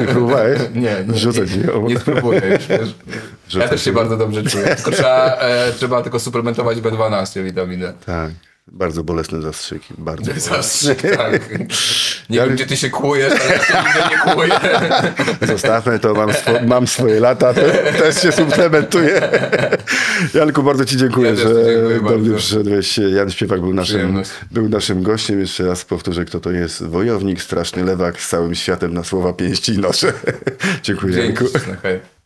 Nie 0.00 0.06
próbowałeś? 0.12 0.60
Nie, 0.74 0.80
nie, 0.80 0.92
nie, 1.06 1.72
nie, 1.82 1.82
nie 1.94 1.98
spróbuję 2.00 2.40
już, 2.58 2.66
wiesz. 2.66 2.94
Ja 3.54 3.68
też 3.68 3.82
się 3.84 3.92
bardzo 3.92 4.16
dobrze 4.16 4.42
czuję. 4.42 4.76
Tylko 4.76 4.90
trzeba, 4.90 5.36
e, 5.36 5.72
trzeba 5.72 6.02
tylko 6.02 6.20
suplementować 6.20 6.78
B12 6.78 7.44
witaminę. 7.44 7.92
Tak. 8.06 8.30
Bardzo 8.72 9.04
bolesne 9.04 9.42
zastrzyki. 9.42 9.94
Bardzo 9.98 10.24
bolesne. 10.30 10.56
Zastrzyk, 10.56 11.02
tak. 11.02 11.48
Nie 12.30 12.36
Ja- 12.36 12.46
wiem, 12.46 12.54
gdzie 12.54 12.66
ty 12.66 12.76
się 12.76 12.90
kłujesz, 12.90 13.32
ale 13.40 13.52
ja 13.54 13.64
się 13.64 13.74
nigdy 13.86 14.00
nie 14.10 14.32
kłuję. 14.34 14.52
Zostawmy 15.52 15.98
to, 15.98 16.14
mam, 16.14 16.32
swo, 16.32 16.50
mam 16.66 16.86
swoje 16.86 17.20
lata, 17.20 17.54
te, 17.54 17.62
też 17.92 18.22
się 18.22 18.32
suplementuję. 18.32 19.28
Janku, 20.34 20.62
bardzo 20.62 20.84
Ci 20.84 20.96
dziękuję, 20.96 21.30
Ja 21.30 21.36
że 21.36 21.42
dziękuję 21.44 22.00
do 22.10 22.18
mnie 22.18 22.36
przyszedłeś. 22.36 22.98
Jan 22.98 23.30
Śpiewak 23.30 23.60
był 23.60 23.74
naszym, 23.74 24.22
był 24.50 24.68
naszym 24.68 25.02
gościem. 25.02 25.40
Jeszcze 25.40 25.66
raz 25.66 25.84
powtórzę, 25.84 26.24
kto 26.24 26.40
to 26.40 26.50
jest. 26.50 26.82
Wojownik, 26.84 27.42
straszny 27.42 27.84
lewak 27.84 28.20
z 28.20 28.28
całym 28.28 28.54
światem 28.54 28.94
na 28.94 29.04
słowa 29.04 29.32
pięści 29.32 29.72
i 29.72 29.78
nosze. 29.78 30.12
dziękuję, 30.82 31.24
Janku. 31.24 31.44
Dzięki. 31.44 31.58
Hej. 31.82 32.19